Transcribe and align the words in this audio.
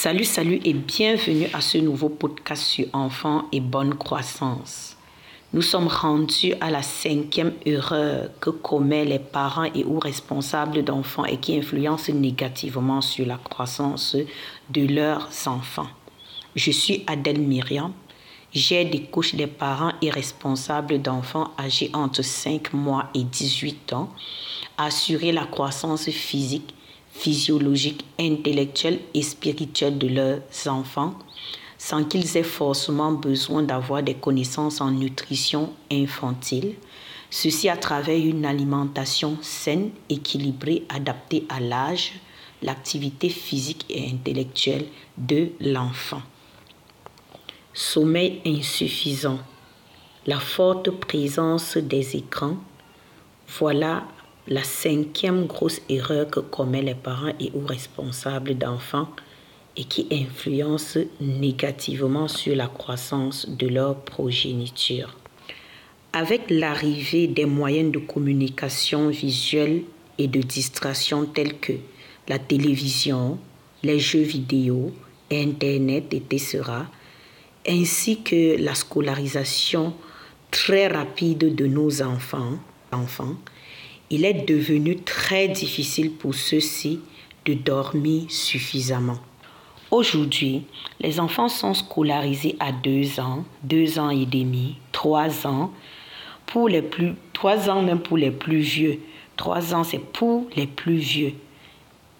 Salut, 0.00 0.24
salut 0.24 0.60
et 0.64 0.74
bienvenue 0.74 1.48
à 1.52 1.60
ce 1.60 1.76
nouveau 1.76 2.08
podcast 2.08 2.62
sur 2.62 2.86
enfants 2.92 3.46
et 3.50 3.58
bonne 3.58 3.96
croissance. 3.96 4.96
Nous 5.52 5.60
sommes 5.60 5.88
rendus 5.88 6.54
à 6.60 6.70
la 6.70 6.82
cinquième 6.82 7.54
erreur 7.66 8.30
que 8.38 8.50
commettent 8.50 9.08
les 9.08 9.18
parents 9.18 9.64
et 9.64 9.84
ou 9.84 9.98
responsables 9.98 10.84
d'enfants 10.84 11.24
et 11.24 11.38
qui 11.38 11.58
influencent 11.58 12.12
négativement 12.12 13.00
sur 13.00 13.26
la 13.26 13.38
croissance 13.38 14.16
de 14.70 14.86
leurs 14.86 15.28
enfants. 15.46 15.88
Je 16.54 16.70
suis 16.70 17.02
Adèle 17.08 17.40
Myriam. 17.40 17.92
J'ai 18.52 18.84
des 18.84 19.02
couches 19.02 19.34
des 19.34 19.48
parents 19.48 19.94
et 20.00 20.10
responsables 20.10 21.02
d'enfants 21.02 21.50
âgés 21.58 21.90
entre 21.92 22.22
5 22.22 22.72
mois 22.72 23.10
et 23.16 23.24
18 23.24 23.94
ans, 23.94 24.14
assurer 24.76 25.32
la 25.32 25.46
croissance 25.46 26.08
physique, 26.08 26.72
physiologique, 27.18 28.04
intellectuelle 28.18 29.00
et 29.14 29.22
spirituelle 29.22 29.98
de 29.98 30.08
leurs 30.08 30.40
enfants 30.66 31.14
sans 31.78 32.04
qu'ils 32.04 32.36
aient 32.36 32.42
forcément 32.42 33.12
besoin 33.12 33.62
d'avoir 33.62 34.02
des 34.02 34.14
connaissances 34.14 34.80
en 34.80 34.90
nutrition 34.90 35.72
infantile. 35.90 36.74
Ceci 37.30 37.68
à 37.68 37.76
travers 37.76 38.18
une 38.18 38.44
alimentation 38.44 39.38
saine, 39.42 39.90
équilibrée, 40.08 40.84
adaptée 40.88 41.46
à 41.48 41.60
l'âge, 41.60 42.14
l'activité 42.62 43.28
physique 43.28 43.86
et 43.88 44.10
intellectuelle 44.10 44.86
de 45.16 45.50
l'enfant. 45.60 46.22
Sommeil 47.72 48.40
insuffisant. 48.44 49.38
La 50.26 50.40
forte 50.40 50.90
présence 50.90 51.76
des 51.76 52.16
écrans. 52.16 52.56
Voilà 53.58 54.04
la 54.48 54.62
cinquième 54.64 55.46
grosse 55.46 55.80
erreur 55.88 56.28
que 56.28 56.40
commettent 56.40 56.84
les 56.84 56.94
parents 56.94 57.32
et 57.38 57.52
ou 57.54 57.66
responsables 57.66 58.54
d'enfants 58.56 59.08
et 59.76 59.84
qui 59.84 60.06
influence 60.10 60.98
négativement 61.20 62.28
sur 62.28 62.56
la 62.56 62.66
croissance 62.66 63.48
de 63.48 63.68
leur 63.68 63.96
progéniture. 63.96 65.16
Avec 66.12 66.50
l'arrivée 66.50 67.26
des 67.26 67.44
moyens 67.44 67.92
de 67.92 67.98
communication 67.98 69.10
visuelle 69.10 69.82
et 70.16 70.26
de 70.26 70.40
distraction 70.40 71.26
tels 71.26 71.60
que 71.60 71.74
la 72.26 72.38
télévision, 72.38 73.38
les 73.82 74.00
jeux 74.00 74.22
vidéo, 74.22 74.92
Internet, 75.30 76.12
etc., 76.12 76.62
ainsi 77.68 78.22
que 78.22 78.56
la 78.58 78.74
scolarisation 78.74 79.92
très 80.50 80.88
rapide 80.88 81.54
de 81.54 81.66
nos 81.66 82.02
enfants 82.02 82.58
il 84.10 84.24
est 84.24 84.48
devenu 84.48 84.96
très 84.96 85.48
difficile 85.48 86.12
pour 86.12 86.34
ceux-ci 86.34 87.00
de 87.44 87.54
dormir 87.54 88.24
suffisamment. 88.28 89.18
Aujourd'hui, 89.90 90.64
les 91.00 91.20
enfants 91.20 91.48
sont 91.48 91.74
scolarisés 91.74 92.56
à 92.60 92.72
2 92.72 93.20
ans, 93.20 93.44
2 93.64 93.98
ans 93.98 94.10
et 94.10 94.26
demi, 94.26 94.76
3 94.92 95.46
ans, 95.46 95.72
pour 96.46 96.68
les 96.68 96.82
plus, 96.82 97.14
3 97.34 97.70
ans 97.70 97.82
même 97.82 98.00
pour 98.00 98.16
les 98.16 98.30
plus 98.30 98.60
vieux. 98.60 98.98
3 99.36 99.74
ans, 99.74 99.84
c'est 99.84 99.98
pour 99.98 100.46
les 100.56 100.66
plus 100.66 100.96
vieux. 100.96 101.34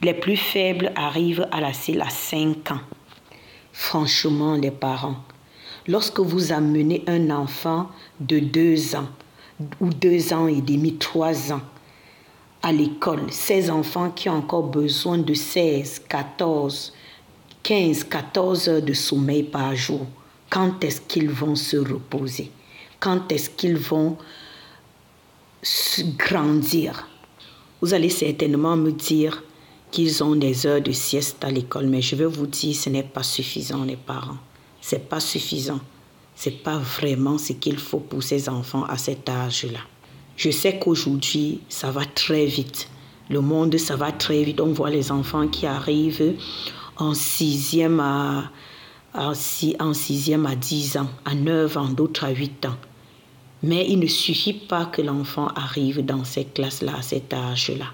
Les 0.02 0.14
plus 0.14 0.36
faibles 0.36 0.92
arrivent 0.94 1.48
à 1.50 1.60
la 1.60 1.72
CIL 1.72 2.00
à 2.00 2.10
5 2.10 2.70
ans. 2.70 2.80
Franchement, 3.72 4.54
les 4.54 4.70
parents, 4.70 5.22
lorsque 5.86 6.20
vous 6.20 6.52
amenez 6.52 7.02
un 7.06 7.30
enfant 7.30 7.90
de 8.20 8.38
2 8.38 8.94
ans, 8.96 9.08
ou 9.80 9.88
2 9.88 10.32
ans 10.32 10.46
et 10.46 10.60
demi, 10.60 10.96
3 10.96 11.52
ans, 11.52 11.60
à 12.62 12.72
l'école, 12.72 13.30
ces 13.30 13.70
enfants 13.70 14.10
qui 14.10 14.28
ont 14.28 14.38
encore 14.38 14.64
besoin 14.64 15.18
de 15.18 15.34
16, 15.34 16.02
14, 16.08 16.92
15, 17.62 18.04
14 18.04 18.68
heures 18.68 18.82
de 18.82 18.92
sommeil 18.92 19.44
par 19.44 19.74
jour, 19.76 20.06
quand 20.50 20.82
est-ce 20.82 21.00
qu'ils 21.02 21.30
vont 21.30 21.54
se 21.54 21.76
reposer? 21.76 22.50
Quand 23.00 23.30
est-ce 23.30 23.50
qu'ils 23.50 23.76
vont 23.76 24.16
grandir? 26.16 27.06
Vous 27.80 27.94
allez 27.94 28.10
certainement 28.10 28.76
me 28.76 28.90
dire 28.90 29.44
qu'ils 29.90 30.22
ont 30.24 30.34
des 30.34 30.66
heures 30.66 30.80
de 30.80 30.92
sieste 30.92 31.44
à 31.44 31.50
l'école, 31.50 31.86
mais 31.86 32.02
je 32.02 32.16
vais 32.16 32.26
vous 32.26 32.46
dire, 32.46 32.74
ce 32.74 32.90
n'est 32.90 33.02
pas 33.02 33.22
suffisant, 33.22 33.84
les 33.84 33.96
parents. 33.96 34.38
C'est 34.80 35.08
pas 35.08 35.20
suffisant. 35.20 35.80
C'est 36.34 36.62
pas 36.62 36.78
vraiment 36.78 37.38
ce 37.38 37.52
qu'il 37.52 37.78
faut 37.78 38.00
pour 38.00 38.22
ces 38.22 38.48
enfants 38.48 38.84
à 38.84 38.96
cet 38.96 39.28
âge-là. 39.28 39.80
Je 40.38 40.50
sais 40.50 40.78
qu'aujourd'hui, 40.78 41.58
ça 41.68 41.90
va 41.90 42.04
très 42.04 42.46
vite. 42.46 42.88
Le 43.28 43.40
monde, 43.40 43.76
ça 43.76 43.96
va 43.96 44.12
très 44.12 44.44
vite. 44.44 44.60
On 44.60 44.72
voit 44.72 44.88
les 44.88 45.10
enfants 45.10 45.48
qui 45.48 45.66
arrivent 45.66 46.36
en 46.96 47.12
sixième 47.12 47.98
à, 47.98 48.52
en 49.14 49.34
sixième 49.34 50.46
à 50.46 50.54
10 50.54 50.98
ans, 50.98 51.10
à 51.24 51.34
9 51.34 51.76
ans, 51.76 51.88
d'autres 51.88 52.22
à 52.22 52.30
8 52.30 52.66
ans. 52.66 52.76
Mais 53.64 53.84
il 53.88 53.98
ne 53.98 54.06
suffit 54.06 54.52
pas 54.52 54.86
que 54.86 55.02
l'enfant 55.02 55.48
arrive 55.56 56.04
dans 56.04 56.22
cette 56.22 56.54
classe-là, 56.54 56.98
à 56.98 57.02
cet 57.02 57.34
âge-là. 57.34 57.86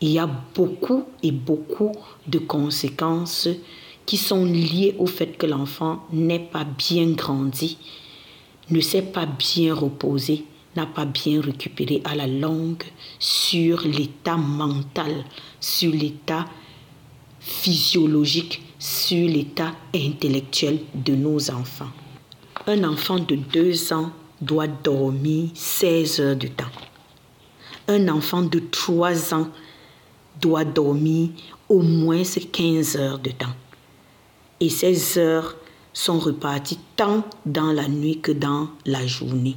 Il 0.00 0.10
y 0.10 0.20
a 0.20 0.30
beaucoup 0.54 1.06
et 1.24 1.32
beaucoup 1.32 1.90
de 2.28 2.38
conséquences 2.38 3.48
qui 4.06 4.16
sont 4.16 4.44
liées 4.44 4.94
au 5.00 5.06
fait 5.06 5.36
que 5.36 5.46
l'enfant 5.46 6.04
n'est 6.12 6.38
pas 6.38 6.64
bien 6.64 7.10
grandi, 7.10 7.78
ne 8.70 8.80
s'est 8.80 9.02
pas 9.02 9.26
bien 9.26 9.74
reposé, 9.74 10.44
n'a 10.76 10.86
pas 10.86 11.04
bien 11.04 11.40
récupéré 11.40 12.00
à 12.04 12.14
la 12.14 12.26
longue 12.26 12.84
sur 13.18 13.80
l'état 13.82 14.36
mental, 14.36 15.24
sur 15.60 15.92
l'état 15.92 16.46
physiologique, 17.40 18.62
sur 18.78 19.28
l'état 19.28 19.72
intellectuel 19.94 20.80
de 20.94 21.14
nos 21.14 21.50
enfants. 21.50 21.90
Un 22.66 22.84
enfant 22.84 23.18
de 23.18 23.36
2 23.36 23.92
ans 23.92 24.12
doit 24.40 24.68
dormir 24.68 25.48
16 25.54 26.20
heures 26.20 26.36
de 26.36 26.48
temps. 26.48 26.64
Un 27.88 28.08
enfant 28.08 28.42
de 28.42 28.58
3 28.58 29.34
ans 29.34 29.48
doit 30.40 30.64
dormir 30.64 31.30
au 31.68 31.80
moins 31.80 32.22
15 32.22 32.96
heures 32.96 33.18
de 33.18 33.30
temps. 33.30 33.54
Et 34.60 34.68
ces 34.68 35.18
heures 35.18 35.56
sont 35.92 36.18
reparties 36.18 36.78
tant 36.96 37.24
dans 37.44 37.72
la 37.72 37.88
nuit 37.88 38.20
que 38.20 38.32
dans 38.32 38.68
la 38.86 39.06
journée. 39.06 39.56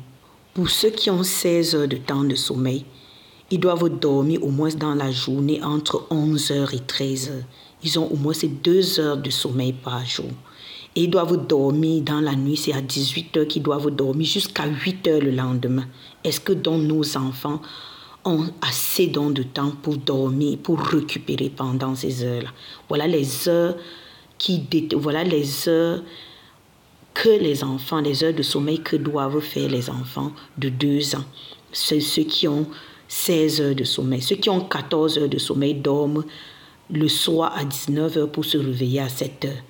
Pour 0.53 0.69
ceux 0.69 0.91
qui 0.91 1.09
ont 1.09 1.23
16 1.23 1.73
heures 1.73 1.87
de 1.87 1.97
temps 1.97 2.23
de 2.23 2.35
sommeil, 2.35 2.85
ils 3.49 3.59
doivent 3.59 3.89
dormir 3.89 4.43
au 4.43 4.49
moins 4.49 4.69
dans 4.69 4.93
la 4.93 5.11
journée 5.11 5.63
entre 5.63 6.05
11 6.11 6.51
heures 6.51 6.73
et 6.75 6.79
13 6.79 7.29
heures. 7.29 7.43
Ils 7.83 7.97
ont 7.97 8.05
au 8.05 8.15
moins 8.15 8.33
ces 8.33 8.49
2 8.49 8.99
heures 8.99 9.17
de 9.17 9.31
sommeil 9.31 9.73
par 9.73 10.05
jour. 10.05 10.29
Et 10.95 11.05
ils 11.05 11.09
doivent 11.09 11.47
dormir 11.47 12.03
dans 12.03 12.21
la 12.21 12.35
nuit, 12.35 12.55
c'est 12.55 12.73
à 12.73 12.81
18 12.81 13.37
heures 13.37 13.47
qu'ils 13.47 13.63
doivent 13.63 13.89
dormir 13.89 14.27
jusqu'à 14.27 14.67
8 14.67 15.07
heures 15.07 15.21
le 15.21 15.31
lendemain. 15.31 15.87
Est-ce 16.23 16.39
que 16.39 16.53
nos 16.53 17.17
enfants 17.17 17.59
ont 18.23 18.45
assez 18.61 19.07
de 19.07 19.41
temps 19.41 19.71
pour 19.81 19.97
dormir, 19.97 20.59
pour 20.61 20.79
récupérer 20.79 21.49
pendant 21.49 21.95
ces 21.95 22.23
heures-là? 22.23 22.49
Voilà 22.87 23.07
les 23.07 23.49
heures 23.49 23.75
qui 24.37 24.67
voilà 24.95 25.23
les 25.23 25.67
heures 25.67 26.03
que 27.13 27.29
les 27.29 27.63
enfants, 27.63 28.01
les 28.01 28.23
heures 28.23 28.33
de 28.33 28.43
sommeil 28.43 28.79
que 28.81 28.95
doivent 28.95 29.39
faire 29.39 29.69
les 29.69 29.89
enfants 29.89 30.31
de 30.57 30.69
2 30.69 31.15
ans. 31.15 31.25
C'est 31.71 31.99
ceux 31.99 32.23
qui 32.23 32.47
ont 32.47 32.67
16 33.07 33.61
heures 33.61 33.75
de 33.75 33.83
sommeil. 33.83 34.21
Ceux 34.21 34.35
qui 34.35 34.49
ont 34.49 34.61
14 34.61 35.17
heures 35.17 35.29
de 35.29 35.37
sommeil 35.37 35.75
dorment 35.75 36.23
le 36.89 37.07
soir 37.07 37.53
à 37.55 37.63
19 37.63 38.17
heures 38.17 38.31
pour 38.31 38.45
se 38.45 38.57
réveiller 38.57 39.01
à 39.01 39.09
7 39.09 39.45
heures. 39.45 39.63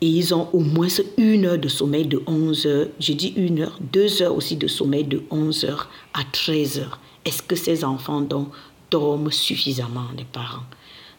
Et 0.00 0.06
ils 0.06 0.34
ont 0.34 0.48
au 0.52 0.60
moins 0.60 0.88
une 1.16 1.46
heure 1.46 1.58
de 1.58 1.68
sommeil 1.68 2.06
de 2.06 2.22
11 2.26 2.66
heures. 2.66 2.88
Je 2.98 3.12
dis 3.12 3.34
une 3.36 3.60
heure, 3.60 3.78
deux 3.92 4.20
heures 4.20 4.34
aussi 4.34 4.56
de 4.56 4.66
sommeil 4.66 5.04
de 5.04 5.22
11 5.30 5.64
heures 5.64 5.90
à 6.12 6.24
13 6.24 6.80
heures. 6.80 6.98
Est-ce 7.24 7.42
que 7.42 7.54
ces 7.54 7.84
enfants 7.84 8.20
donc, 8.20 8.48
dorment 8.90 9.30
suffisamment, 9.30 10.08
les 10.16 10.24
parents? 10.24 10.64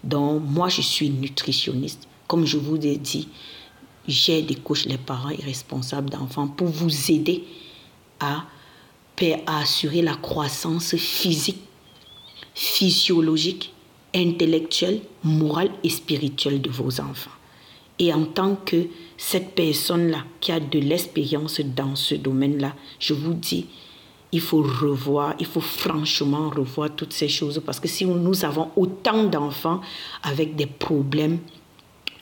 Donc, 0.04 0.42
moi, 0.46 0.68
je 0.68 0.82
suis 0.82 1.10
nutritionniste. 1.10 2.08
Comme 2.28 2.46
je 2.46 2.58
vous 2.58 2.76
ai 2.76 2.98
dit, 2.98 3.30
j'ai 4.08 4.42
des 4.42 4.56
couches 4.56 4.86
les 4.86 4.98
parents 4.98 5.30
et 5.30 5.42
responsables 5.44 6.10
d'enfants 6.10 6.48
pour 6.48 6.68
vous 6.68 7.12
aider 7.12 7.44
à, 8.20 8.46
à 9.48 9.60
assurer 9.60 10.02
la 10.02 10.16
croissance 10.16 10.96
physique, 10.96 11.62
physiologique, 12.54 13.74
intellectuelle, 14.14 15.02
morale 15.24 15.72
et 15.84 15.90
spirituelle 15.90 16.62
de 16.62 16.70
vos 16.70 17.00
enfants. 17.00 17.32
Et 18.00 18.14
en 18.14 18.26
tant 18.26 18.56
que 18.56 18.88
cette 19.18 19.56
personne-là 19.56 20.26
qui 20.40 20.52
a 20.52 20.60
de 20.60 20.80
l'expérience 20.80 21.62
dans 21.62 21.96
ce 21.96 22.16
domaine-là, 22.16 22.76
je 23.00 23.14
vous 23.14 23.34
dis, 23.34 23.68
il 24.32 24.42
faut 24.42 24.64
revoir, 24.64 25.36
il 25.40 25.46
faut 25.46 25.62
franchement 25.62 26.50
revoir 26.50 26.90
toutes 26.96 27.14
ces 27.14 27.30
choses 27.30 27.62
parce 27.64 27.80
que 27.80 27.88
si 27.88 28.06
nous 28.06 28.46
avons 28.46 28.72
autant 28.76 29.24
d'enfants 29.26 29.80
avec 30.24 30.56
des 30.56 30.66
problèmes 30.66 31.40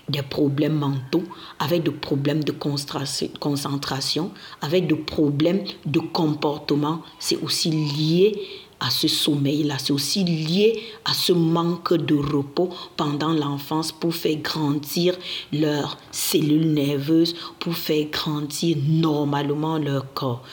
des 0.09 0.21
problèmes 0.21 0.77
mentaux, 0.77 1.23
avec 1.59 1.83
des 1.83 1.91
problèmes 1.91 2.43
de 2.43 2.51
concentration, 2.51 4.31
avec 4.61 4.87
des 4.87 4.95
problèmes 4.95 5.63
de 5.85 5.99
comportement. 5.99 7.01
C'est 7.19 7.41
aussi 7.41 7.69
lié 7.71 8.39
à 8.81 8.89
ce 8.89 9.07
sommeil-là. 9.07 9.75
C'est 9.77 9.93
aussi 9.93 10.23
lié 10.23 10.81
à 11.05 11.13
ce 11.13 11.31
manque 11.31 11.93
de 11.93 12.15
repos 12.15 12.69
pendant 12.97 13.31
l'enfance 13.31 13.91
pour 13.91 14.13
faire 14.13 14.37
grandir 14.37 15.15
leurs 15.53 15.97
cellules 16.11 16.73
nerveuses, 16.73 17.35
pour 17.59 17.75
faire 17.75 18.07
grandir 18.11 18.77
normalement 18.87 19.77
leur 19.77 20.11
corps. 20.13 20.43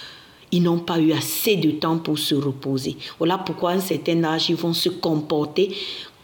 Ils 0.53 0.63
n'ont 0.63 0.79
pas 0.79 0.99
eu 0.99 1.13
assez 1.13 1.57
de 1.57 1.73
temps 1.73 1.99
pour 1.99 2.19
se 2.19 2.35
reposer. 2.35 2.97
Voilà 3.19 3.39
pourquoi 3.39 3.71
à 3.71 3.75
un 3.75 3.81
certain 3.81 4.25
âge, 4.25 4.49
ils 4.49 4.57
vont 4.57 4.73
se 4.73 4.89
comporter 4.89 5.75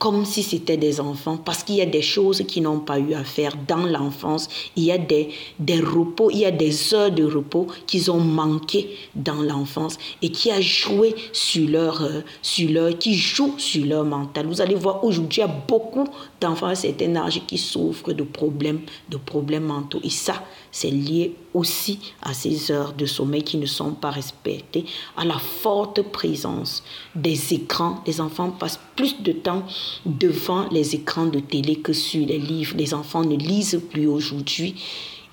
comme 0.04 0.26
si 0.26 0.42
c'était 0.42 0.76
des 0.76 1.00
enfants, 1.00 1.38
parce 1.38 1.62
qu'il 1.62 1.76
y 1.76 1.80
a 1.80 1.86
des 1.86 2.02
choses 2.02 2.42
qu'ils 2.46 2.64
n'ont 2.64 2.80
pas 2.80 2.98
eu 2.98 3.14
à 3.14 3.24
faire 3.24 3.54
dans 3.66 3.86
l'enfance. 3.86 4.50
Il 4.76 4.84
y 4.84 4.92
a 4.92 4.98
des, 4.98 5.30
des 5.58 5.80
repos, 5.80 6.28
il 6.30 6.40
y 6.40 6.44
a 6.44 6.50
des 6.50 6.92
heures 6.92 7.10
de 7.10 7.24
repos 7.24 7.68
qu'ils 7.86 8.10
ont 8.10 8.20
manqué 8.20 8.98
dans 9.14 9.40
l'enfance 9.40 9.96
et 10.20 10.28
qui 10.28 10.50
a 10.50 10.60
joué 10.60 11.14
sur 11.32 11.70
leur, 11.70 12.02
euh, 12.02 12.20
sur 12.42 12.70
leur, 12.70 12.98
qui 12.98 13.14
joue 13.14 13.54
sur 13.56 13.86
leur 13.86 14.04
mental. 14.04 14.46
Vous 14.46 14.60
allez 14.60 14.74
voir 14.74 15.02
aujourd'hui, 15.02 15.38
il 15.38 15.46
y 15.46 15.50
a 15.50 15.56
beaucoup 15.66 16.06
d'enfants 16.38 16.66
à 16.66 16.74
certain 16.74 17.16
âge 17.16 17.40
qui 17.46 17.56
souffrent 17.56 18.12
de 18.12 18.24
problèmes, 18.24 18.82
de 19.08 19.16
problèmes 19.16 19.64
mentaux. 19.64 20.00
Et 20.04 20.10
ça, 20.10 20.44
c'est 20.70 20.90
lié 20.90 21.34
aussi 21.54 22.00
à 22.20 22.34
ces 22.34 22.70
heures 22.70 22.92
de 22.92 23.06
sommeil 23.06 23.42
qui 23.42 23.56
ne 23.56 23.66
sont 23.66 23.92
pas 23.92 24.10
respectées, 24.10 24.84
à 25.16 25.24
la 25.24 25.38
forte 25.38 26.02
présence 26.02 26.82
des 27.14 27.54
écrans. 27.54 28.02
Les 28.06 28.20
enfants 28.20 28.50
passent 28.50 28.80
plus 28.96 29.22
de 29.22 29.32
temps 29.32 29.62
devant 30.04 30.68
les 30.70 30.94
écrans 30.94 31.26
de 31.26 31.38
télé 31.38 31.76
que 31.76 31.92
sur 31.92 32.26
les 32.26 32.38
livres. 32.38 32.76
Les 32.76 32.92
enfants 32.92 33.24
ne 33.24 33.36
lisent 33.36 33.80
plus 33.90 34.06
aujourd'hui. 34.06 34.74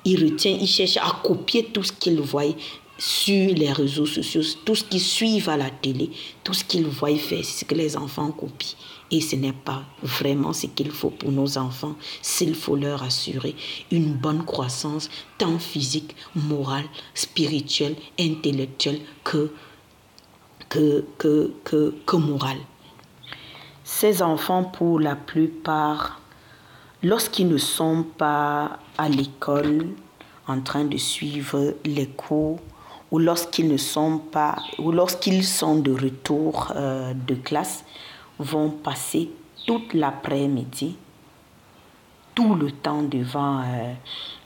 Ils 0.05 0.23
retiennent, 0.23 0.59
ils 0.61 0.67
cherchent 0.67 0.97
à 0.97 1.19
copier 1.23 1.65
tout 1.65 1.83
ce 1.83 1.91
qu'ils 1.91 2.21
voient 2.21 2.55
sur 2.97 3.53
les 3.55 3.71
réseaux 3.71 4.05
sociaux, 4.05 4.41
tout 4.63 4.75
ce 4.75 4.83
qu'ils 4.83 5.01
suivent 5.01 5.49
à 5.49 5.57
la 5.57 5.71
télé, 5.71 6.11
tout 6.43 6.53
ce 6.53 6.63
qu'ils 6.63 6.85
voient 6.85 7.15
faire, 7.15 7.43
c'est 7.43 7.61
ce 7.61 7.65
que 7.65 7.73
les 7.73 7.97
enfants 7.97 8.31
copient. 8.31 8.77
Et 9.11 9.19
ce 9.19 9.35
n'est 9.35 9.51
pas 9.51 9.83
vraiment 10.01 10.53
ce 10.53 10.67
qu'il 10.67 10.89
faut 10.89 11.09
pour 11.09 11.31
nos 11.31 11.57
enfants 11.57 11.95
s'il 12.21 12.55
faut 12.55 12.77
leur 12.77 13.03
assurer 13.03 13.55
une 13.91 14.13
bonne 14.13 14.45
croissance, 14.45 15.09
tant 15.37 15.59
physique, 15.59 16.15
morale, 16.33 16.85
spirituelle, 17.13 17.95
intellectuelle 18.17 19.01
que, 19.23 19.51
morale. 22.13 22.57
Ces 23.83 24.21
enfants, 24.21 24.63
pour 24.63 25.01
la 25.01 25.17
plupart, 25.17 26.21
lorsqu'ils 27.03 27.49
ne 27.49 27.57
sont 27.57 28.05
pas 28.17 28.79
à 28.97 29.09
l'école, 29.09 29.87
en 30.47 30.61
train 30.61 30.85
de 30.85 30.97
suivre 30.97 31.75
les 31.83 32.07
cours, 32.07 32.59
ou 33.11 33.19
lorsqu'ils 33.19 33.67
ne 33.67 33.75
sont 33.77 34.19
pas, 34.19 34.55
ou 34.79 34.93
lorsqu'ils 34.93 35.43
sont 35.43 35.75
de 35.75 35.91
retour 35.91 36.71
euh, 36.75 37.13
de 37.13 37.35
classe, 37.35 37.83
vont 38.41 38.69
passer 38.69 39.29
toute 39.65 39.93
l'après-midi, 39.93 40.95
tout 42.33 42.55
le 42.55 42.71
temps 42.71 43.03
devant 43.03 43.59
euh, 43.59 43.93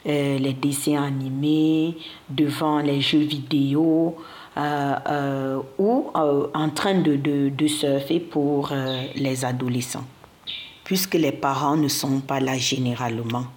euh, 0.08 0.38
les 0.38 0.54
dessins 0.54 1.04
animés, 1.04 1.98
devant 2.30 2.80
les 2.80 3.02
jeux 3.02 3.20
vidéo, 3.20 4.16
ou 4.58 6.12
en 6.14 6.70
train 6.74 7.02
de, 7.02 7.18
de, 7.18 7.50
de 7.50 7.68
surfer 7.68 8.22
pour 8.22 8.72
les 9.16 9.44
adolescents, 9.44 10.06
puisque 10.86 11.16
les 11.16 11.34
parents 11.34 11.76
ne 11.76 11.90
sont 11.90 12.22
pas 12.22 12.40
là 12.40 12.58
généralement. 12.58 13.48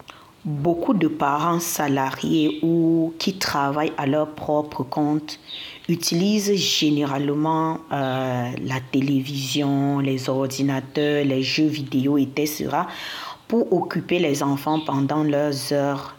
Beaucoup 0.44 0.94
de 0.94 1.06
parents 1.06 1.60
salariés 1.60 2.58
ou 2.62 3.14
qui 3.18 3.34
travaillent 3.34 3.92
à 3.96 4.06
leur 4.06 4.34
propre 4.34 4.82
compte 4.82 5.38
utilisent 5.88 6.54
généralement 6.54 7.78
euh, 7.90 8.50
la 8.62 8.80
télévision, 8.92 10.00
les 10.00 10.28
ordinateurs, 10.28 11.24
les 11.24 11.42
jeux 11.42 11.66
vidéo, 11.66 12.18
etc. 12.18 12.68
pour 13.48 13.72
occuper 13.72 14.18
les 14.18 14.42
enfants 14.42 14.80
pendant 14.80 15.24
leurs 15.24 15.72
heures, 15.72 16.16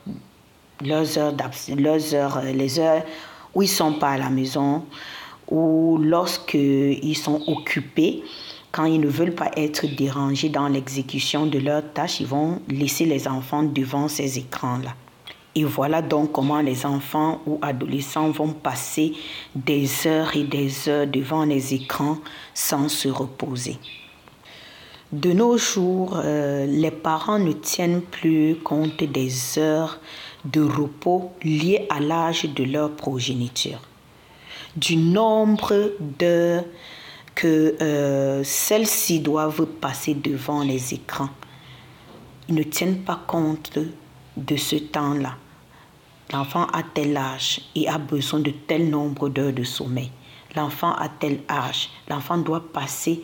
leurs 0.84 1.18
heures, 1.18 1.36
leurs 1.78 2.14
heures, 2.16 2.42
les 2.42 2.80
heures 2.80 3.04
où 3.54 3.62
ils 3.62 3.68
sont 3.68 3.94
pas 3.94 4.10
à 4.10 4.18
la 4.18 4.30
maison 4.30 4.86
ou 5.50 6.00
lorsqu'ils 6.02 7.18
sont 7.18 7.42
occupés 7.48 8.24
quand 8.72 8.86
ils 8.86 9.00
ne 9.00 9.08
veulent 9.08 9.36
pas 9.36 9.52
être 9.56 9.88
dérangés 9.88 10.50
dans 10.50 10.68
l'exécution 10.68 11.48
de 11.48 11.58
leurs 11.58 11.92
tâches, 11.94 12.20
ils 12.20 12.28
vont 12.28 12.62
laisser 12.68 13.06
les 13.06 13.28
enfants 13.28 13.64
devant 13.64 14.08
ces 14.08 14.38
écrans-là. 14.38 14.94
Et 15.60 15.66
voilà 15.66 16.02
donc 16.02 16.32
comment 16.32 16.62
les 16.62 16.86
enfants 16.86 17.42
ou 17.46 17.60
adolescents 17.62 18.32
vont 18.32 18.54
passer 18.54 19.12
des 19.54 20.08
heures 20.08 20.34
et 20.38 20.46
des 20.46 20.88
heures 20.88 21.06
devant 21.06 21.44
les 21.44 21.74
écrans 21.74 22.18
sans 22.54 22.88
se 22.88 23.10
reposer. 23.10 23.78
De 25.12 25.34
nos 25.34 25.58
jours, 25.58 26.18
euh, 26.24 26.66
les 26.66 26.92
parents 26.92 27.40
ne 27.40 27.52
tiennent 27.52 28.02
plus 28.02 28.56
compte 28.64 29.04
des 29.04 29.60
heures 29.60 30.00
de 30.46 30.62
repos 30.62 31.34
liées 31.44 31.86
à 31.90 32.00
l'âge 32.00 32.46
de 32.46 32.64
leur 32.64 32.92
progéniture, 32.92 33.82
du 34.78 34.96
nombre 34.96 35.92
d'heures 36.00 36.64
que 37.36 37.76
euh, 37.82 38.46
celles-ci 38.46 39.20
doivent 39.20 39.66
passer 39.66 40.14
devant 40.14 40.64
les 40.64 40.94
écrans. 40.94 41.32
Ils 42.48 42.56
ne 42.56 42.64
tiennent 42.64 43.00
pas 43.00 43.20
compte 43.28 43.78
de 44.38 44.56
ce 44.56 44.78
temps-là. 44.78 45.36
L'enfant 46.32 46.68
a 46.68 46.84
tel 46.84 47.18
âge 47.18 47.60
et 47.76 47.88
a 47.88 47.98
besoin 47.98 48.40
de 48.40 48.52
tel 48.52 48.90
nombre 48.90 49.30
d'heures 49.30 49.54
de 49.54 49.64
sommeil. 49.64 50.12
L'enfant 50.56 50.94
a 50.94 51.10
tel 51.10 51.40
âge. 51.50 51.90
L'enfant 52.08 52.38
doit 52.38 52.72
passer 52.72 53.24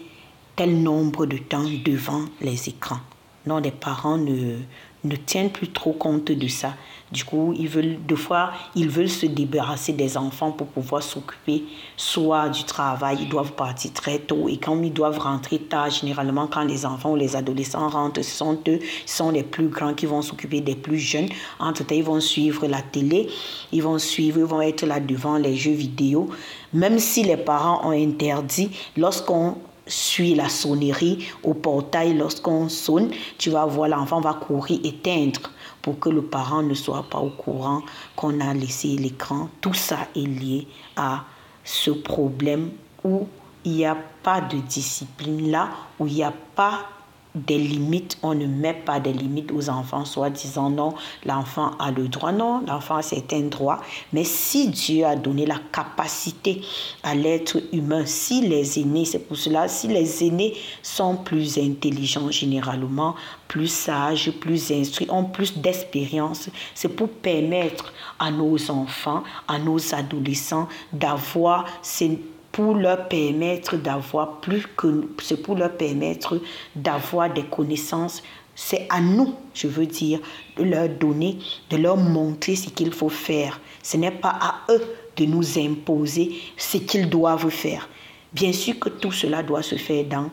tel 0.56 0.82
nombre 0.82 1.28
de 1.28 1.38
temps 1.38 1.66
devant 1.84 2.26
les 2.42 2.68
écrans. 2.68 3.00
Non, 3.46 3.60
les 3.60 3.72
parents 3.72 4.18
ne, 4.18 4.58
ne 5.04 5.16
tiennent 5.16 5.52
plus 5.52 5.72
trop 5.72 5.94
compte 5.94 6.32
de 6.32 6.48
ça. 6.48 6.74
Du 7.16 7.24
coup, 7.24 7.54
ils 7.58 7.70
veulent, 7.70 7.98
fois, 8.18 8.52
ils 8.76 8.90
veulent 8.90 9.08
se 9.08 9.26
débarrasser 9.26 9.94
des 9.94 10.18
enfants 10.18 10.52
pour 10.52 10.68
pouvoir 10.68 11.02
s'occuper 11.02 11.64
soit 11.96 12.50
du 12.50 12.66
travail, 12.66 13.20
ils 13.22 13.30
doivent 13.30 13.54
partir 13.54 13.94
très 13.94 14.20
tôt 14.20 14.50
et 14.50 14.58
quand 14.58 14.78
ils 14.84 14.92
doivent 14.92 15.20
rentrer 15.20 15.60
tard, 15.60 15.90
généralement 15.90 16.48
quand 16.48 16.66
les 16.66 16.86
enfants 16.86 17.12
ou 17.12 17.16
les 17.16 17.38
adolescents 17.38 17.88
rentrent, 17.88 18.22
ce 18.22 18.36
sont 18.36 18.60
eux, 18.68 18.80
sont 19.06 19.32
les 19.32 19.44
plus 19.44 19.70
grands 19.70 19.94
qui 19.94 20.06
vont 20.08 20.22
s'occuper 20.22 20.60
des 20.60 20.76
plus 20.76 21.00
jeunes. 21.00 21.30
Entre-temps, 21.58 21.96
ils 21.96 22.04
vont 22.04 22.20
suivre 22.20 22.68
la 22.68 22.82
télé, 22.82 23.30
ils 23.72 23.82
vont 23.82 23.98
suivre, 23.98 24.40
ils 24.40 24.46
vont 24.46 24.62
être 24.62 24.86
là 24.86 25.00
devant 25.00 25.38
les 25.38 25.56
jeux 25.56 25.72
vidéo. 25.72 26.30
Même 26.74 27.00
si 27.00 27.24
les 27.24 27.38
parents 27.38 27.88
ont 27.88 27.92
interdit, 27.92 28.72
lorsqu'on 28.98 29.56
suit 29.88 30.36
la 30.36 30.50
sonnerie 30.50 31.30
au 31.44 31.54
portail, 31.54 32.14
lorsqu'on 32.18 32.68
sonne, 32.68 33.10
tu 33.38 33.52
vas 33.52 33.66
voir 33.66 33.88
l'enfant 33.88 34.20
va 34.20 34.34
courir 34.34 34.82
éteindre 34.84 35.52
pour 35.86 36.00
que 36.00 36.10
le 36.10 36.24
parent 36.24 36.64
ne 36.64 36.74
soit 36.74 37.04
pas 37.04 37.20
au 37.20 37.30
courant 37.30 37.84
qu'on 38.16 38.40
a 38.40 38.56
laissé 38.56 38.88
l'écran. 38.98 39.50
Tout 39.62 39.76
ça 39.76 40.00
est 40.16 40.26
lié 40.26 40.68
à 40.96 41.26
ce 41.64 41.92
problème 41.92 42.72
où 43.04 43.28
il 43.66 43.74
n'y 43.74 43.86
a 43.86 43.96
pas 44.24 44.42
de 44.42 44.58
discipline 44.58 45.52
là, 45.52 45.70
où 46.00 46.08
il 46.08 46.16
n'y 46.16 46.24
a 46.24 46.34
pas 46.56 46.88
des 47.36 47.58
limites, 47.58 48.18
on 48.24 48.34
ne 48.34 48.48
met 48.48 48.74
pas 48.74 49.00
des 49.00 49.14
limites 49.14 49.52
aux 49.52 49.70
enfants, 49.70 50.06
soit 50.06 50.30
disant 50.30 50.70
non, 50.70 50.94
l'enfant 51.26 51.72
a 51.80 51.92
le 51.92 52.08
droit, 52.08 52.32
non, 52.32 52.62
l'enfant 52.68 52.96
a 52.96 53.02
certains 53.02 53.42
droits, 53.42 53.82
mais 54.14 54.24
si 54.24 54.70
Dieu 54.70 55.06
a 55.06 55.16
donné 55.16 55.46
la 55.46 55.60
capacité 55.72 56.62
à 57.04 57.14
l'être 57.14 57.62
humain, 57.74 58.06
si 58.06 58.42
les 58.42 58.80
aînés, 58.80 59.06
c'est 59.06 59.20
pour 59.20 59.38
cela, 59.38 59.68
si 59.68 59.88
les 59.88 60.24
aînés 60.24 60.54
sont 60.82 61.18
plus 61.18 61.58
intelligents 61.58 62.32
généralement, 62.32 63.16
plus 63.48 63.68
sages, 63.68 64.32
plus 64.32 64.72
instruits, 64.72 65.08
ont 65.10 65.26
plus 65.26 65.58
d'expérience, 65.58 66.50
c'est 66.74 66.90
pour 66.90 67.10
permettre 67.10 67.94
à 68.20 68.32
nos 68.32 68.72
enfants, 68.72 69.24
à 69.48 69.60
nos 69.60 69.94
adolescents 69.94 70.68
d'avoir 70.94 71.66
ces 71.82 72.20
pour 72.56 72.74
leur 72.74 73.10
permettre 73.10 73.76
d'avoir 73.76 74.40
plus 74.40 74.66
que 74.78 75.10
c'est 75.22 75.44
pour 75.44 75.58
leur 75.58 75.74
permettre 75.74 76.40
d'avoir 76.74 77.34
des 77.34 77.44
connaissances 77.44 78.24
c'est 78.56 78.88
à 78.90 79.02
nous, 79.02 79.36
je 79.54 79.68
veux 79.68 79.86
dire, 79.86 80.22
de 80.56 80.64
leur 80.64 80.88
donner, 80.88 81.38
de 81.70 81.76
leur 81.76 81.98
montrer 81.98 82.56
ce 82.56 82.70
qu'il 82.70 82.94
faut 82.94 83.10
faire. 83.10 83.60
Ce 83.84 83.98
n'est 83.98 84.10
pas 84.10 84.40
à 84.42 84.72
eux 84.72 84.82
de 85.18 85.26
nous 85.26 85.60
imposer 85.60 86.40
ce 86.56 86.78
qu'ils 86.78 87.10
doivent 87.10 87.50
faire. 87.50 87.90
Bien 88.32 88.54
sûr 88.54 88.80
que 88.80 88.88
tout 88.88 89.12
cela 89.12 89.44
doit 89.44 89.62
se 89.62 89.76
faire 89.76 90.06
dans 90.06 90.30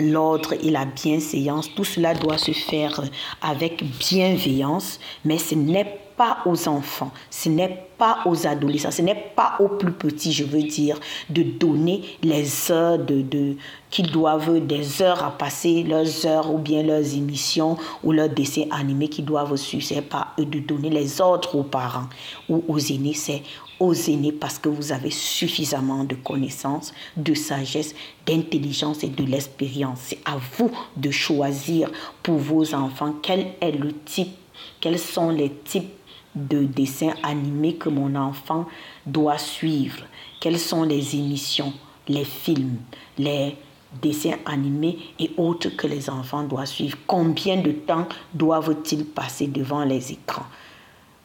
l'ordre 0.00 0.54
et 0.54 0.70
la 0.70 0.84
bienséance. 0.84 1.72
Tout 1.74 1.84
cela 1.84 2.14
doit 2.14 2.38
se 2.38 2.52
faire 2.52 3.02
avec 3.42 3.84
bienveillance, 3.98 4.98
mais 5.24 5.38
ce 5.38 5.54
n'est 5.54 6.00
pas 6.16 6.38
aux 6.46 6.68
enfants, 6.68 7.10
ce 7.30 7.48
n'est 7.48 7.86
pas 7.98 8.18
aux 8.24 8.46
adolescents, 8.46 8.90
ce 8.90 9.02
n'est 9.02 9.32
pas 9.34 9.56
aux 9.58 9.68
plus 9.68 9.92
petits, 9.92 10.32
je 10.32 10.44
veux 10.44 10.62
dire, 10.62 10.98
de 11.28 11.42
donner 11.42 12.02
les 12.22 12.70
heures 12.70 12.98
de, 12.98 13.22
de 13.22 13.56
qu'ils 13.90 14.10
doivent, 14.10 14.60
des 14.64 15.02
heures 15.02 15.24
à 15.24 15.30
passer, 15.30 15.82
leurs 15.82 16.26
heures 16.26 16.52
ou 16.52 16.58
bien 16.58 16.82
leurs 16.82 17.14
émissions 17.14 17.76
ou 18.02 18.12
leurs 18.12 18.28
dessins 18.28 18.66
animés 18.70 19.08
qu'ils 19.08 19.24
doivent 19.24 19.56
suivre. 19.56 19.84
Ce 19.84 19.94
n'est 19.94 20.02
pas 20.02 20.28
eux 20.38 20.44
de 20.44 20.60
donner 20.60 20.90
les 20.90 21.20
ordres 21.20 21.56
aux 21.56 21.64
parents 21.64 22.08
ou 22.48 22.62
aux 22.68 22.78
aînés, 22.78 23.14
c'est 23.14 23.42
aux 23.84 23.94
aînés 23.94 24.32
parce 24.32 24.58
que 24.58 24.68
vous 24.68 24.92
avez 24.92 25.10
suffisamment 25.10 26.04
de 26.04 26.14
connaissances, 26.14 26.92
de 27.16 27.34
sagesse, 27.34 27.94
d'intelligence 28.26 29.04
et 29.04 29.08
de 29.08 29.24
l'expérience. 29.24 29.98
C'est 30.04 30.20
à 30.24 30.36
vous 30.56 30.70
de 30.96 31.10
choisir 31.10 31.90
pour 32.22 32.38
vos 32.38 32.74
enfants 32.74 33.14
quel 33.22 33.52
est 33.60 33.72
le 33.72 33.92
type, 33.92 34.36
quels 34.80 34.98
sont 34.98 35.30
les 35.30 35.50
types 35.50 35.92
de 36.34 36.64
dessins 36.64 37.14
animés 37.22 37.74
que 37.74 37.88
mon 37.88 38.14
enfant 38.16 38.66
doit 39.06 39.38
suivre, 39.38 40.04
quelles 40.40 40.58
sont 40.58 40.82
les 40.82 41.14
émissions, 41.14 41.72
les 42.08 42.24
films, 42.24 42.78
les 43.18 43.56
dessins 44.02 44.38
animés 44.44 44.98
et 45.18 45.30
autres 45.36 45.68
que 45.68 45.86
les 45.86 46.10
enfants 46.10 46.42
doivent 46.42 46.66
suivre. 46.66 46.98
Combien 47.06 47.56
de 47.56 47.72
temps 47.72 48.08
doivent-ils 48.32 49.04
passer 49.04 49.46
devant 49.46 49.84
les 49.84 50.12
écrans? 50.12 50.46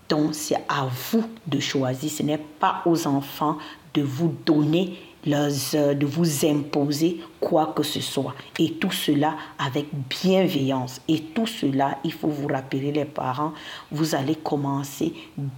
Donc 0.09 0.33
c'est 0.33 0.57
à 0.67 0.87
vous 1.11 1.23
de 1.47 1.59
choisir, 1.59 2.09
ce 2.09 2.23
n'est 2.23 2.37
pas 2.37 2.81
aux 2.85 3.07
enfants 3.07 3.57
de 3.93 4.01
vous 4.01 4.35
donner 4.45 4.97
de 5.25 6.05
vous 6.05 6.45
imposer 6.45 7.19
quoi 7.39 7.73
que 7.75 7.83
ce 7.83 8.01
soit. 8.01 8.33
Et 8.57 8.73
tout 8.73 8.91
cela 8.91 9.35
avec 9.57 9.87
bienveillance. 10.09 11.01
Et 11.07 11.19
tout 11.19 11.47
cela, 11.47 11.97
il 12.03 12.13
faut 12.13 12.27
vous 12.27 12.47
rappeler 12.47 12.91
les 12.91 13.05
parents, 13.05 13.53
vous 13.91 14.15
allez 14.15 14.35
commencer 14.35 15.13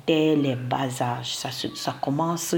dès 0.08 0.36
les 0.36 0.56
bas 0.56 0.90
âges. 1.02 1.36
Ça, 1.36 1.50
ça 1.52 1.96
commence 2.02 2.56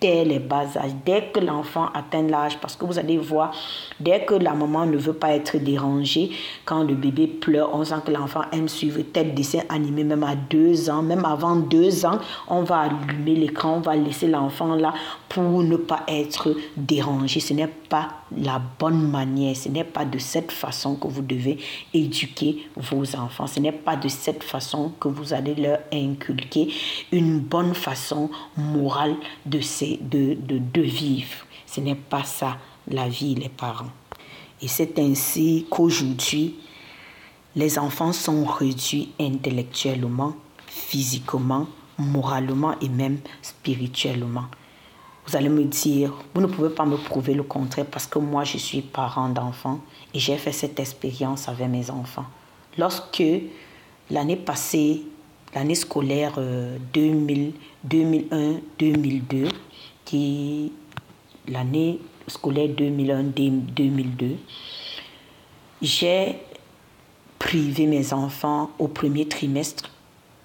dès 0.00 0.24
les 0.24 0.38
bas 0.38 0.66
âges. 0.76 0.94
Dès 1.04 1.30
que 1.32 1.40
l'enfant 1.40 1.88
atteint 1.94 2.22
l'âge, 2.22 2.58
parce 2.60 2.76
que 2.76 2.84
vous 2.84 2.98
allez 2.98 3.18
voir, 3.18 3.52
dès 3.98 4.24
que 4.24 4.34
la 4.34 4.54
maman 4.54 4.86
ne 4.86 4.96
veut 4.96 5.14
pas 5.14 5.32
être 5.32 5.56
dérangée, 5.58 6.30
quand 6.64 6.84
le 6.84 6.94
bébé 6.94 7.26
pleure, 7.26 7.70
on 7.74 7.84
sent 7.84 7.94
que 8.04 8.12
l'enfant 8.12 8.42
aime 8.52 8.68
suivre 8.68 9.00
tel 9.12 9.34
dessin 9.34 9.60
animé, 9.68 10.04
même 10.04 10.24
à 10.24 10.36
deux 10.36 10.90
ans, 10.90 11.02
même 11.02 11.24
avant 11.24 11.56
deux 11.56 12.06
ans, 12.06 12.18
on 12.48 12.62
va 12.62 12.80
allumer 12.80 13.34
l'écran, 13.34 13.76
on 13.76 13.80
va 13.80 13.96
laisser 13.96 14.28
l'enfant 14.28 14.74
là 14.74 14.94
pour 15.28 15.62
ne 15.62 15.76
pas 15.76 16.00
être 16.08 16.39
dérangé. 16.76 17.40
Ce 17.40 17.52
n'est 17.52 17.66
pas 17.66 18.08
la 18.36 18.60
bonne 18.78 19.10
manière, 19.10 19.56
ce 19.56 19.68
n'est 19.68 19.84
pas 19.84 20.04
de 20.04 20.18
cette 20.18 20.52
façon 20.52 20.96
que 20.96 21.08
vous 21.08 21.22
devez 21.22 21.58
éduquer 21.92 22.68
vos 22.76 23.16
enfants. 23.16 23.46
Ce 23.46 23.60
n'est 23.60 23.72
pas 23.72 23.96
de 23.96 24.08
cette 24.08 24.42
façon 24.42 24.92
que 25.00 25.08
vous 25.08 25.32
allez 25.32 25.54
leur 25.54 25.78
inculquer 25.92 26.72
une 27.12 27.40
bonne 27.40 27.74
façon 27.74 28.30
morale 28.56 29.16
de, 29.46 29.60
de, 30.00 30.34
de, 30.34 30.58
de 30.58 30.82
vivre. 30.82 31.46
Ce 31.66 31.80
n'est 31.80 31.94
pas 31.94 32.24
ça 32.24 32.58
la 32.88 33.08
vie, 33.08 33.34
les 33.34 33.48
parents. 33.48 33.90
Et 34.62 34.68
c'est 34.68 34.98
ainsi 34.98 35.66
qu'aujourd'hui, 35.70 36.56
les 37.56 37.78
enfants 37.78 38.12
sont 38.12 38.44
réduits 38.44 39.12
intellectuellement, 39.18 40.34
physiquement, 40.66 41.66
moralement 41.98 42.74
et 42.80 42.88
même 42.88 43.18
spirituellement. 43.42 44.44
Vous 45.26 45.36
allez 45.36 45.48
me 45.48 45.64
dire, 45.64 46.12
vous 46.34 46.40
ne 46.40 46.46
pouvez 46.46 46.70
pas 46.70 46.84
me 46.84 46.96
prouver 46.96 47.34
le 47.34 47.42
contraire 47.42 47.86
parce 47.86 48.06
que 48.06 48.18
moi, 48.18 48.44
je 48.44 48.58
suis 48.58 48.80
parent 48.80 49.28
d'enfants 49.28 49.80
et 50.14 50.18
j'ai 50.18 50.36
fait 50.36 50.52
cette 50.52 50.80
expérience 50.80 51.48
avec 51.48 51.68
mes 51.68 51.90
enfants. 51.90 52.26
Lorsque 52.78 53.22
l'année 54.10 54.36
passée, 54.36 55.02
l'année 55.54 55.74
scolaire 55.74 56.38
2001-2002, 56.94 57.52
euh, 58.32 59.48
qui 60.04 60.72
l'année 61.48 62.00
scolaire 62.26 62.68
2001-2002, 62.68 64.36
j'ai 65.82 66.36
privé 67.38 67.86
mes 67.86 68.12
enfants 68.12 68.70
au 68.78 68.88
premier 68.88 69.26
trimestre 69.26 69.90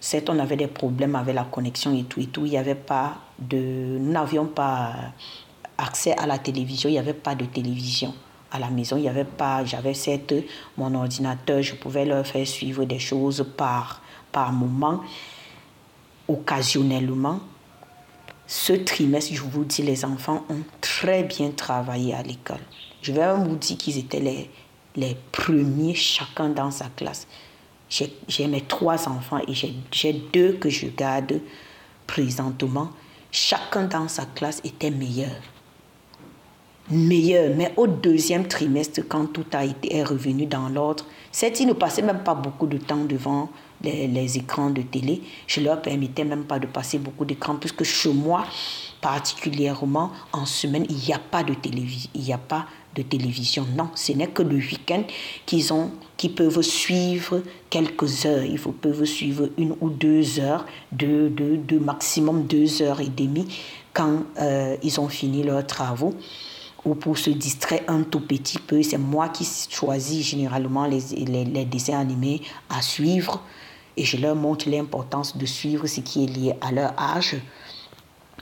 Certes, 0.05 0.29
on 0.29 0.37
avait 0.37 0.55
des 0.55 0.67
problèmes 0.67 1.15
avec 1.15 1.33
la 1.33 1.45
connexion 1.45 1.91
et 1.97 2.03
tout 2.03 2.19
et 2.19 2.27
tout. 2.27 2.45
Il 2.45 2.51
y 2.51 2.57
avait 2.57 2.75
pas 2.75 3.15
de, 3.39 3.57
nous 3.57 4.11
n'avions 4.11 4.45
pas 4.45 4.93
accès 5.79 6.15
à 6.15 6.27
la 6.27 6.37
télévision. 6.37 6.89
Il 6.89 6.91
n'y 6.91 6.99
avait 6.99 7.15
pas 7.15 7.33
de 7.33 7.45
télévision 7.45 8.13
à 8.51 8.59
la 8.59 8.69
maison. 8.69 8.97
Il 8.97 9.03
y 9.05 9.09
avait 9.09 9.25
pas, 9.25 9.65
j'avais 9.65 9.95
certes 9.95 10.35
mon 10.77 10.93
ordinateur. 10.93 11.59
Je 11.63 11.73
pouvais 11.73 12.05
leur 12.05 12.27
faire 12.27 12.45
suivre 12.45 12.85
des 12.85 12.99
choses 12.99 13.43
par, 13.57 14.03
par 14.31 14.51
moment, 14.51 15.01
occasionnellement. 16.27 17.39
Ce 18.45 18.73
trimestre, 18.73 19.33
je 19.33 19.41
vous 19.41 19.63
dis, 19.63 19.81
les 19.81 20.05
enfants 20.05 20.45
ont 20.49 20.61
très 20.81 21.23
bien 21.23 21.49
travaillé 21.49 22.13
à 22.13 22.21
l'école. 22.21 22.61
Je 23.01 23.11
vais 23.11 23.33
vous 23.33 23.55
dire 23.55 23.75
qu'ils 23.75 23.97
étaient 23.97 24.19
les, 24.19 24.51
les 24.95 25.17
premiers, 25.31 25.95
chacun 25.95 26.49
dans 26.49 26.69
sa 26.69 26.89
classe. 26.95 27.25
J'ai 27.89 28.47
mes 28.47 28.61
trois 28.61 29.07
enfants 29.07 29.41
et 29.47 29.53
j'ai 29.53 30.13
deux 30.33 30.53
que 30.53 30.69
je 30.69 30.87
garde 30.87 31.39
présentement. 32.07 32.89
Chacun 33.31 33.83
dans 33.83 34.07
sa 34.07 34.25
classe 34.25 34.61
était 34.63 34.91
meilleur. 34.91 35.35
Meilleur, 36.89 37.55
mais 37.55 37.73
au 37.77 37.87
deuxième 37.87 38.47
trimestre, 38.47 39.01
quand 39.07 39.25
tout 39.33 39.45
a 39.53 39.65
été 39.65 40.03
revenu 40.03 40.45
dans 40.45 40.69
l'ordre, 40.69 41.03
ils 41.41 41.67
ne 41.67 41.73
passaient 41.73 42.03
même 42.03 42.23
pas 42.23 42.35
beaucoup 42.35 42.67
de 42.67 42.77
temps 42.77 43.03
devant 43.05 43.49
les, 43.81 44.37
écrans 44.37 44.69
de 44.69 44.83
télé? 44.83 45.21
Je 45.47 45.61
leur 45.61 45.81
permettais 45.81 46.23
même 46.23 46.43
pas 46.43 46.59
de 46.59 46.67
passer 46.67 46.99
beaucoup 46.99 47.25
d'écrans, 47.25 47.55
puisque 47.55 47.83
chez 47.83 48.13
moi, 48.13 48.45
particulièrement 49.01 50.11
en 50.31 50.45
semaine, 50.45 50.85
il 50.89 50.95
n'y 50.95 51.03
il 52.13 52.21
n'y 52.21 52.33
a 52.33 52.37
pas 52.37 52.65
de 52.95 53.01
télévision. 53.01 53.65
Non, 53.75 53.89
ce 53.95 54.13
n'est 54.13 54.27
que 54.27 54.43
le 54.43 54.55
week-end 54.55 55.03
qu'ils 55.45 55.73
ont, 55.73 55.91
qui 56.25 56.29
peuvent 56.29 56.63
suivre 56.63 57.43
quelques 57.69 58.25
heures. 58.25 58.43
Ils 58.43 58.59
peuvent 58.59 59.05
suivre 59.05 59.49
une 59.59 59.75
ou 59.79 59.91
deux 59.91 60.39
heures, 60.39 60.65
de, 60.91 61.29
de, 61.29 61.55
de 61.55 61.77
maximum 61.77 62.47
deux 62.47 62.81
heures 62.81 62.99
et 62.99 63.09
demie 63.09 63.45
quand 63.93 64.23
euh, 64.39 64.75
ils 64.81 64.99
ont 64.99 65.07
fini 65.07 65.43
leurs 65.43 65.67
travaux 65.67 66.15
ou 66.83 66.95
pour 66.95 67.19
se 67.19 67.29
distraire 67.29 67.81
un 67.87 68.01
tout 68.01 68.21
petit 68.21 68.57
peu. 68.57 68.81
C'est 68.81 68.97
moi 68.97 69.29
qui 69.29 69.47
choisis 69.69 70.25
généralement 70.25 70.87
les, 70.87 71.65
dessins 71.65 71.99
animés 71.99 72.41
à 72.71 72.81
suivre 72.81 73.43
et 73.95 74.03
je 74.03 74.17
leur 74.17 74.35
montre 74.35 74.67
l'importance 74.67 75.37
de 75.37 75.45
suivre 75.45 75.85
ce 75.85 75.99
qui 75.99 76.23
est 76.23 76.27
lié 76.27 76.55
à 76.59 76.71
leur 76.71 76.99
âge. 76.99 77.35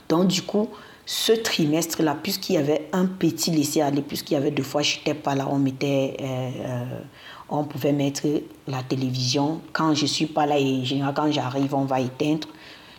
Donc 0.08 0.28
du 0.28 0.40
coup, 0.40 0.70
ce 1.06 1.32
trimestre-là, 1.32 2.16
puisqu'il 2.22 2.54
y 2.54 2.58
avait 2.58 2.88
un 2.92 3.04
petit 3.04 3.50
laisser-aller, 3.50 4.02
puisqu'il 4.02 4.34
y 4.34 4.36
avait 4.36 4.50
deux 4.50 4.62
fois, 4.62 4.82
je 4.82 4.96
n'étais 4.96 5.14
pas 5.14 5.34
là, 5.34 5.46
on 5.50 5.58
mettait, 5.58 6.16
euh, 6.20 6.50
euh, 6.64 7.00
on 7.48 7.64
pouvait 7.64 7.92
mettre 7.92 8.26
la 8.66 8.82
télévision. 8.82 9.60
Quand 9.72 9.94
je 9.94 10.06
suis 10.06 10.26
pas 10.26 10.46
là 10.46 10.58
et 10.58 10.82
quand 11.14 11.30
j'arrive, 11.30 11.74
on 11.74 11.84
va 11.84 12.00
éteindre. 12.00 12.48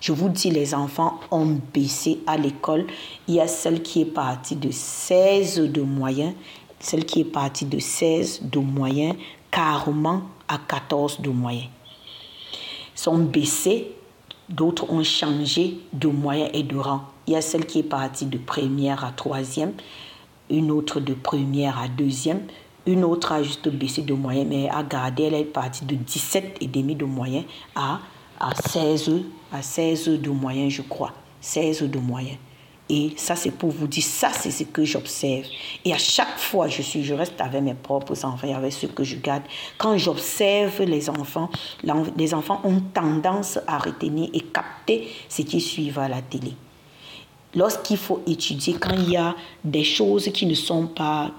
Je 0.02 0.12
vous 0.12 0.30
dis, 0.30 0.52
les 0.52 0.75
enfants 0.75 1.20
ont 1.32 1.58
baissé 1.74 2.20
à 2.28 2.38
l'école. 2.38 2.86
Il 3.28 3.36
y 3.36 3.40
a 3.40 3.48
celle 3.48 3.82
qui 3.82 4.02
est 4.02 4.06
partie 4.06 4.56
de 4.56 4.70
16 4.72 5.62
de 5.72 5.82
moyens, 5.82 6.34
celle 6.80 7.06
qui 7.06 7.22
est 7.22 7.25
partie 7.25 7.66
de 7.66 7.80
16 7.80 8.42
de 8.44 8.60
moyens, 8.60 9.16
carrément 9.50 10.22
à 10.48 10.60
14 10.60 11.22
de 11.22 11.30
moyens. 11.30 11.70
Ils 12.96 13.00
sont 13.00 13.18
baissés, 13.18 13.94
d'autres 14.48 14.92
ont 14.92 15.04
changé 15.04 15.80
de 15.92 16.08
moyens 16.08 16.52
et 16.54 16.64
de 16.64 16.78
rang. 16.78 17.02
Il 17.28 17.34
y 17.34 17.36
a 17.36 17.42
celle 17.42 17.66
qui 17.66 17.80
est 17.80 17.84
partie 17.84 18.25
de 18.28 18.38
première 18.38 19.04
à 19.04 19.12
troisième, 19.12 19.74
une 20.50 20.70
autre 20.70 21.00
de 21.00 21.14
première 21.16 21.80
à 21.80 21.88
deuxième, 21.88 22.42
une 22.86 23.04
autre 23.04 23.32
a 23.32 23.44
juste 23.44 23.68
baissé 23.70 24.01
de 24.01 24.13
moyen, 24.13 24.46
mais 24.46 24.70
a 24.70 24.84
gardé, 24.84 25.24
elle 25.24 25.34
est 25.34 25.44
partie 25.46 25.86
de 25.86 25.96
17 25.96 26.58
et 26.62 26.68
demi 26.68 26.96
de 26.96 27.06
moyen 27.06 27.44
à, 27.75 28.00
à 28.39 28.54
16, 28.56 29.12
à 29.51 29.62
16 29.62 30.22
de 30.22 30.30
moyen, 30.30 30.70
je 30.70 30.82
crois. 30.82 31.13
16 31.42 31.84
de 31.84 32.00
moyen. 32.00 32.36
Et 32.88 33.13
ça, 33.18 33.36
c'est 33.36 33.51
pour 33.51 33.72
vous 33.72 33.88
dire, 33.88 34.04
ça, 34.04 34.30
c'est 34.32 34.51
ce 34.51 34.63
que 34.63 34.86
j'observe. 34.86 35.46
Et 35.84 35.94
à 35.94 35.98
chaque 35.98 36.38
fois, 36.38 36.68
je, 36.68 36.84
suis, 36.84 37.04
je 37.04 37.15
reste 37.15 37.42
avec 37.42 37.62
mes 37.63 37.74
propres 37.74 38.24
enfants, 38.25 38.54
avec 38.54 38.74
ceux 38.74 38.88
que 38.89 39.04
je 39.04 39.15
garde. 39.15 39.42
Quand 39.77 39.98
j'observe 39.98 40.84
les 40.84 41.10
enfants, 41.10 41.50
les 42.15 42.34
enfants 42.36 42.62
ont 42.63 42.82
tendance 42.94 43.58
à 43.65 43.80
retenir 43.80 44.30
et 44.34 44.42
capter 44.42 45.08
ce 45.30 45.42
qui 45.42 45.60
suivent 45.60 45.98
à 45.98 46.08
la 46.08 46.22
télé 46.22 46.54
lorsqu'il 47.56 47.98
faut 47.98 48.22
étudier, 48.27 48.74
quand 48.74 48.94
il 48.94 49.12
y 49.12 49.18
a 49.18 49.34
des 49.63 49.84
choses 49.84 50.30
qui 50.34 50.46
ne 50.46 50.54
sont 50.54 50.88
pas, 50.88 51.32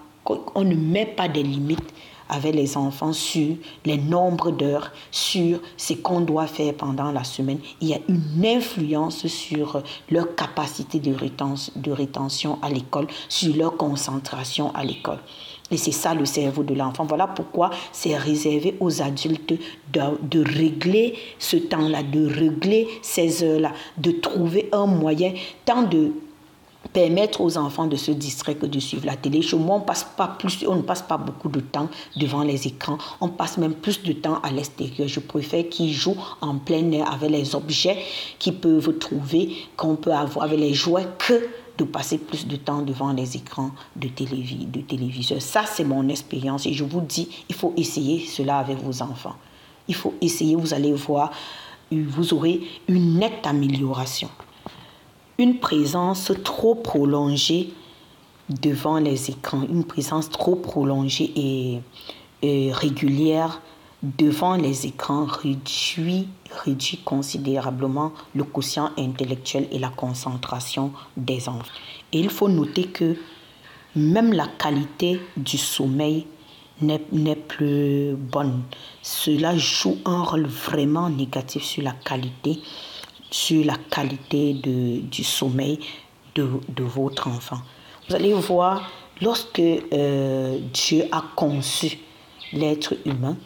on 0.54 0.64
ne 0.64 0.74
met 0.74 1.06
pas 1.06 1.28
des 1.28 1.42
limites 1.42 1.92
avec 2.28 2.54
les 2.54 2.76
enfants 2.76 3.12
sur 3.12 3.56
les 3.84 3.98
nombres 3.98 4.50
d'heures, 4.50 4.92
sur 5.10 5.60
ce 5.76 5.94
qu'on 5.94 6.20
doit 6.20 6.46
faire 6.46 6.74
pendant 6.74 7.12
la 7.12 7.24
semaine, 7.24 7.58
il 7.80 7.88
y 7.88 7.94
a 7.94 7.98
une 8.08 8.44
influence 8.44 9.26
sur 9.26 9.82
leur 10.10 10.34
capacité 10.34 10.98
de 10.98 11.14
rétention, 11.14 11.72
de 11.76 11.92
rétention 11.92 12.58
à 12.62 12.70
l'école, 12.70 13.06
sur 13.28 13.54
leur 13.56 13.76
concentration 13.76 14.74
à 14.74 14.84
l'école. 14.84 15.18
Et 15.70 15.76
c'est 15.76 15.92
ça 15.92 16.14
le 16.14 16.24
cerveau 16.24 16.62
de 16.62 16.74
l'enfant. 16.74 17.04
Voilà 17.06 17.26
pourquoi 17.26 17.70
c'est 17.90 18.16
réservé 18.16 18.76
aux 18.78 19.02
adultes 19.02 19.54
de, 19.92 20.00
de 20.22 20.44
régler 20.44 21.14
ce 21.40 21.56
temps-là, 21.56 22.04
de 22.04 22.24
régler 22.24 22.86
ces 23.02 23.42
heures-là, 23.42 23.72
de 23.98 24.12
trouver 24.12 24.68
un 24.72 24.86
moyen 24.86 25.32
tant 25.64 25.82
de 25.82 26.12
permettre 26.92 27.40
aux 27.40 27.56
enfants 27.58 27.86
de 27.86 27.96
se 27.96 28.10
distraire 28.10 28.58
que 28.58 28.66
de 28.66 28.78
suivre 28.78 29.06
la 29.06 29.16
télé. 29.16 29.42
Chez 29.42 29.56
moi, 29.56 29.76
on, 29.76 29.80
passe 29.80 30.04
pas 30.04 30.28
plus, 30.28 30.64
on 30.66 30.76
ne 30.76 30.82
passe 30.82 31.02
pas 31.02 31.16
beaucoup 31.16 31.48
de 31.48 31.60
temps 31.60 31.88
devant 32.16 32.42
les 32.42 32.66
écrans. 32.66 32.98
On 33.20 33.28
passe 33.28 33.58
même 33.58 33.74
plus 33.74 34.02
de 34.02 34.12
temps 34.12 34.40
à 34.42 34.50
l'extérieur. 34.50 35.08
Je 35.08 35.20
préfère 35.20 35.68
qu'ils 35.68 35.92
jouent 35.92 36.16
en 36.40 36.56
plein 36.56 36.90
air 36.92 37.12
avec 37.12 37.30
les 37.30 37.54
objets 37.54 37.98
qu'ils 38.38 38.56
peuvent 38.56 38.98
trouver, 38.98 39.54
qu'on 39.76 39.96
peut 39.96 40.12
avoir 40.12 40.46
avec 40.46 40.58
les 40.58 40.74
jouets, 40.74 41.06
que 41.18 41.48
de 41.78 41.84
passer 41.84 42.18
plus 42.18 42.46
de 42.46 42.56
temps 42.56 42.82
devant 42.82 43.12
les 43.12 43.36
écrans 43.36 43.70
de, 43.96 44.08
de 44.08 44.80
téléviseur. 44.80 45.42
Ça, 45.42 45.64
c'est 45.66 45.84
mon 45.84 46.08
expérience 46.08 46.66
et 46.66 46.72
je 46.72 46.84
vous 46.84 47.02
dis, 47.02 47.28
il 47.48 47.54
faut 47.54 47.74
essayer 47.76 48.24
cela 48.24 48.58
avec 48.58 48.78
vos 48.78 49.02
enfants. 49.02 49.36
Il 49.88 49.94
faut 49.94 50.14
essayer, 50.20 50.56
vous 50.56 50.72
allez 50.72 50.92
voir, 50.92 51.30
vous 51.92 52.34
aurez 52.34 52.62
une 52.88 53.18
nette 53.18 53.46
amélioration 53.46 54.28
une 55.38 55.58
présence 55.58 56.32
trop 56.44 56.74
prolongée 56.74 57.72
devant 58.48 58.98
les 58.98 59.30
écrans, 59.30 59.62
une 59.68 59.84
présence 59.84 60.30
trop 60.30 60.56
prolongée 60.56 61.32
et, 61.36 61.80
régulière 62.72 63.60
devant 64.02 64.54
les 64.54 64.86
écrans 64.86 65.24
réduit, 65.24 66.28
réduit 66.64 66.98
considérablement 66.98 68.12
le 68.36 68.44
quotient 68.44 68.92
intellectuel 68.96 69.66
et 69.72 69.78
la 69.80 69.88
concentration 69.88 70.92
des 71.16 71.48
enfants. 71.48 71.72
Et 72.12 72.20
il 72.20 72.30
faut 72.30 72.48
noter 72.48 72.84
que 72.84 73.16
même 73.96 74.32
la 74.32 74.46
qualité 74.46 75.20
du 75.36 75.58
sommeil 75.58 76.26
n'est 76.82 77.36
plus 77.36 78.14
bonne. 78.14 78.62
Cela 79.02 79.56
joue 79.56 79.96
un 80.04 80.22
rôle 80.22 80.46
vraiment 80.46 81.08
négatif 81.08 81.64
sur 81.64 81.82
la 81.82 81.92
qualité 81.92 82.60
sur 83.30 83.64
la 83.64 83.76
qualité 83.90 84.54
de, 84.54 85.00
du 85.00 85.24
sommeil 85.24 85.78
de, 86.34 86.48
de, 86.68 86.84
votre 86.84 87.28
enfant. 87.28 87.58
Vous 88.08 88.14
allez 88.14 88.32
voir, 88.32 88.90
lorsque 89.20 89.60
euh, 89.60 90.58
Dieu 90.72 91.04
a 91.10 91.24
conçu 91.34 91.98
l'être 92.52 92.94
humain, 93.04 93.36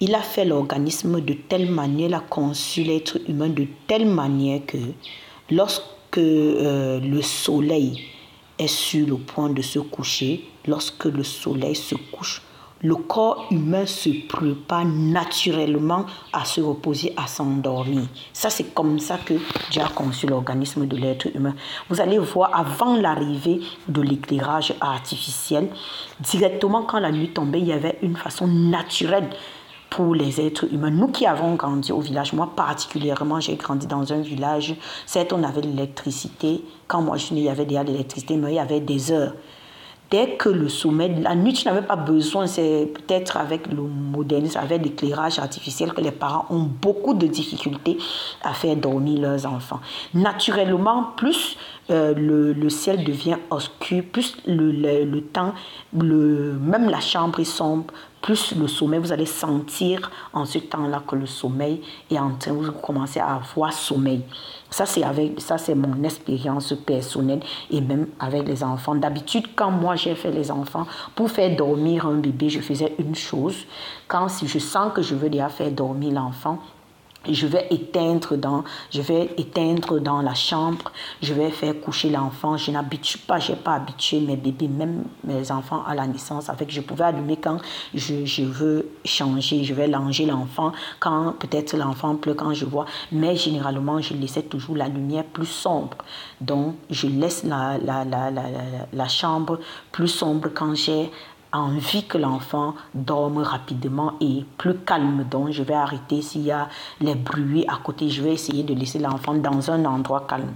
il 0.00 0.14
a 0.14 0.22
fait 0.22 0.44
l'organisme 0.44 1.20
de 1.20 1.34
telle 1.34 1.70
manière, 1.70 2.08
il 2.08 2.14
a 2.14 2.20
conçu 2.20 2.82
l'être 2.82 3.18
humain 3.28 3.48
de 3.48 3.66
telle 3.86 4.06
manière 4.06 4.60
que 4.66 4.78
lorsque 5.50 5.84
euh, 6.18 7.00
le 7.00 7.20
soleil 7.20 8.04
est 8.58 8.68
sur 8.68 9.06
le 9.06 9.16
point 9.16 9.50
de 9.50 9.62
se 9.62 9.78
coucher, 9.78 10.44
lorsque 10.66 11.06
le 11.06 11.24
soleil 11.24 11.74
se 11.74 11.94
couche, 11.94 12.42
le 12.82 12.94
corps 12.94 13.46
humain 13.50 13.86
se 13.86 14.10
prépare 14.28 14.84
naturellement 14.84 16.06
à 16.32 16.44
se 16.44 16.60
reposer, 16.60 17.12
à 17.16 17.26
s'endormir. 17.26 18.02
Ça, 18.32 18.50
c'est 18.50 18.72
comme 18.74 18.98
ça 18.98 19.18
que 19.18 19.34
Dieu 19.70 19.82
a 19.82 19.88
conçu 19.88 20.26
l'organisme 20.26 20.86
de 20.86 20.96
l'être 20.96 21.26
humain. 21.34 21.54
Vous 21.88 22.00
allez 22.00 22.18
voir, 22.18 22.50
avant 22.54 22.96
l'arrivée 22.96 23.60
de 23.88 24.00
l'éclairage 24.00 24.74
artificiel, 24.80 25.68
directement 26.20 26.82
quand 26.82 27.00
la 27.00 27.10
nuit 27.10 27.30
tombait, 27.32 27.60
il 27.60 27.66
y 27.66 27.72
avait 27.72 27.98
une 28.02 28.16
façon 28.16 28.46
naturelle 28.46 29.28
pour 29.90 30.14
les 30.14 30.40
êtres 30.40 30.72
humains. 30.72 30.90
Nous 30.90 31.08
qui 31.08 31.26
avons 31.26 31.54
grandi 31.54 31.92
au 31.92 32.00
village, 32.00 32.32
moi 32.32 32.52
particulièrement, 32.54 33.40
j'ai 33.40 33.56
grandi 33.56 33.86
dans 33.86 34.12
un 34.12 34.20
village, 34.20 34.74
certes 35.06 35.32
on 35.32 35.42
avait 35.42 35.62
l'électricité, 35.62 36.62
quand 36.86 37.02
moi 37.02 37.16
je 37.16 37.24
suis 37.24 37.34
né, 37.34 37.40
il 37.40 37.46
y 37.46 37.48
avait 37.48 37.64
déjà 37.64 37.82
l'électricité, 37.82 38.36
mais 38.36 38.52
il 38.52 38.56
y 38.56 38.60
avait 38.60 38.80
des 38.80 39.10
heures 39.10 39.32
dès 40.10 40.36
que 40.36 40.48
le 40.48 40.68
sommet, 40.68 41.08
la 41.08 41.34
nuit, 41.34 41.52
tu 41.52 41.66
n'avais 41.66 41.82
pas 41.82 41.96
besoin, 41.96 42.46
c'est 42.46 42.90
peut-être 42.94 43.36
avec 43.36 43.66
le 43.66 43.82
modernisme, 43.82 44.58
avec 44.58 44.82
l'éclairage 44.82 45.38
artificiel 45.38 45.92
que 45.92 46.00
les 46.00 46.10
parents 46.10 46.46
ont 46.50 46.68
beaucoup 46.80 47.14
de 47.14 47.26
difficultés 47.26 47.98
à 48.42 48.52
faire 48.52 48.76
dormir 48.76 49.20
leurs 49.20 49.46
enfants. 49.46 49.80
Naturellement, 50.14 51.12
plus 51.16 51.56
euh, 51.90 52.14
le, 52.14 52.68
ciel 52.68 53.04
devient 53.04 53.36
obscur, 53.50 54.04
plus 54.12 54.36
le, 54.46 54.72
le, 55.04 55.20
temps, 55.22 55.54
le, 55.96 56.52
même 56.60 56.90
la 56.90 57.00
chambre 57.00 57.40
est 57.40 57.44
sombre, 57.44 57.86
plus 58.20 58.54
le 58.54 58.66
sommeil, 58.68 59.00
vous 59.00 59.12
allez 59.12 59.26
sentir 59.26 60.10
en 60.32 60.44
ce 60.44 60.58
temps-là 60.58 61.02
que 61.06 61.16
le 61.16 61.26
sommeil 61.26 61.80
est 62.10 62.18
en 62.18 62.32
train, 62.32 62.52
vous 62.52 62.72
commencez 62.72 63.20
à 63.20 63.36
avoir 63.36 63.72
sommeil. 63.72 64.22
Ça, 64.70 64.84
c'est 64.84 65.02
avec, 65.02 65.40
ça, 65.40 65.56
c'est 65.56 65.74
mon 65.74 66.02
expérience 66.02 66.74
personnelle 66.74 67.40
et 67.70 67.80
même 67.80 68.08
avec 68.20 68.46
les 68.46 68.62
enfants. 68.62 68.94
D'habitude, 68.94 69.46
quand 69.56 69.70
moi 69.70 69.96
j'ai 69.96 70.14
fait 70.14 70.30
les 70.30 70.50
enfants, 70.50 70.86
pour 71.14 71.30
faire 71.30 71.56
dormir 71.56 72.06
un 72.06 72.16
bébé, 72.16 72.50
je 72.50 72.60
faisais 72.60 72.94
une 72.98 73.14
chose. 73.14 73.64
Quand 74.08 74.28
si 74.28 74.46
je 74.46 74.58
sens 74.58 74.92
que 74.92 75.00
je 75.00 75.14
veux 75.14 75.30
déjà 75.30 75.48
faire 75.48 75.70
dormir 75.70 76.12
l'enfant, 76.12 76.58
je 77.32 77.46
vais 77.46 77.66
éteindre 77.70 78.36
dans, 78.36 78.64
je 78.90 79.00
vais 79.00 79.30
éteindre 79.36 80.00
dans 80.00 80.20
la 80.22 80.34
chambre, 80.34 80.92
je 81.22 81.34
vais 81.34 81.50
faire 81.50 81.80
coucher 81.80 82.10
l'enfant. 82.10 82.56
Je 82.56 82.70
n'habitue 82.70 83.18
pas, 83.18 83.38
je 83.38 83.52
n'ai 83.52 83.58
pas 83.58 83.74
habitué 83.74 84.20
mes 84.20 84.36
bébés, 84.36 84.68
même 84.68 85.04
mes 85.24 85.50
enfants 85.50 85.82
à 85.86 85.94
la 85.94 86.06
naissance, 86.06 86.48
avec 86.48 86.70
je 86.70 86.80
pouvais 86.80 87.04
allumer 87.04 87.36
quand 87.36 87.58
je, 87.94 88.42
veux 88.42 88.90
changer, 89.04 89.64
je 89.64 89.74
vais 89.74 89.88
langer 89.88 90.26
l'enfant, 90.26 90.72
quand 91.00 91.32
peut-être 91.38 91.76
l'enfant 91.76 92.16
pleure 92.16 92.36
quand 92.36 92.54
je 92.54 92.64
vois, 92.64 92.86
mais 93.12 93.36
généralement 93.36 94.00
je 94.00 94.14
laissais 94.14 94.42
toujours 94.42 94.76
la 94.76 94.88
lumière 94.88 95.24
plus 95.24 95.46
sombre. 95.46 95.98
Donc 96.40 96.74
je 96.90 97.06
laisse 97.06 97.44
la, 97.44 97.78
la, 97.78 98.04
la, 98.04 98.30
la, 98.30 98.42
la 98.92 99.08
chambre 99.08 99.58
plus 99.92 100.08
sombre 100.08 100.48
quand 100.54 100.74
j'ai 100.74 101.10
envie 101.52 102.04
que 102.04 102.18
l'enfant 102.18 102.74
dorme 102.94 103.38
rapidement 103.38 104.14
et 104.20 104.44
plus 104.56 104.76
calme. 104.78 105.24
Donc, 105.30 105.50
je 105.50 105.62
vais 105.62 105.74
arrêter 105.74 106.22
s'il 106.22 106.42
y 106.42 106.52
a 106.52 106.68
les 107.00 107.14
bruits 107.14 107.64
à 107.68 107.78
côté. 107.82 108.08
Je 108.08 108.22
vais 108.22 108.32
essayer 108.32 108.62
de 108.62 108.74
laisser 108.74 108.98
l'enfant 108.98 109.34
dans 109.34 109.70
un 109.70 109.84
endroit 109.84 110.26
calme. 110.28 110.54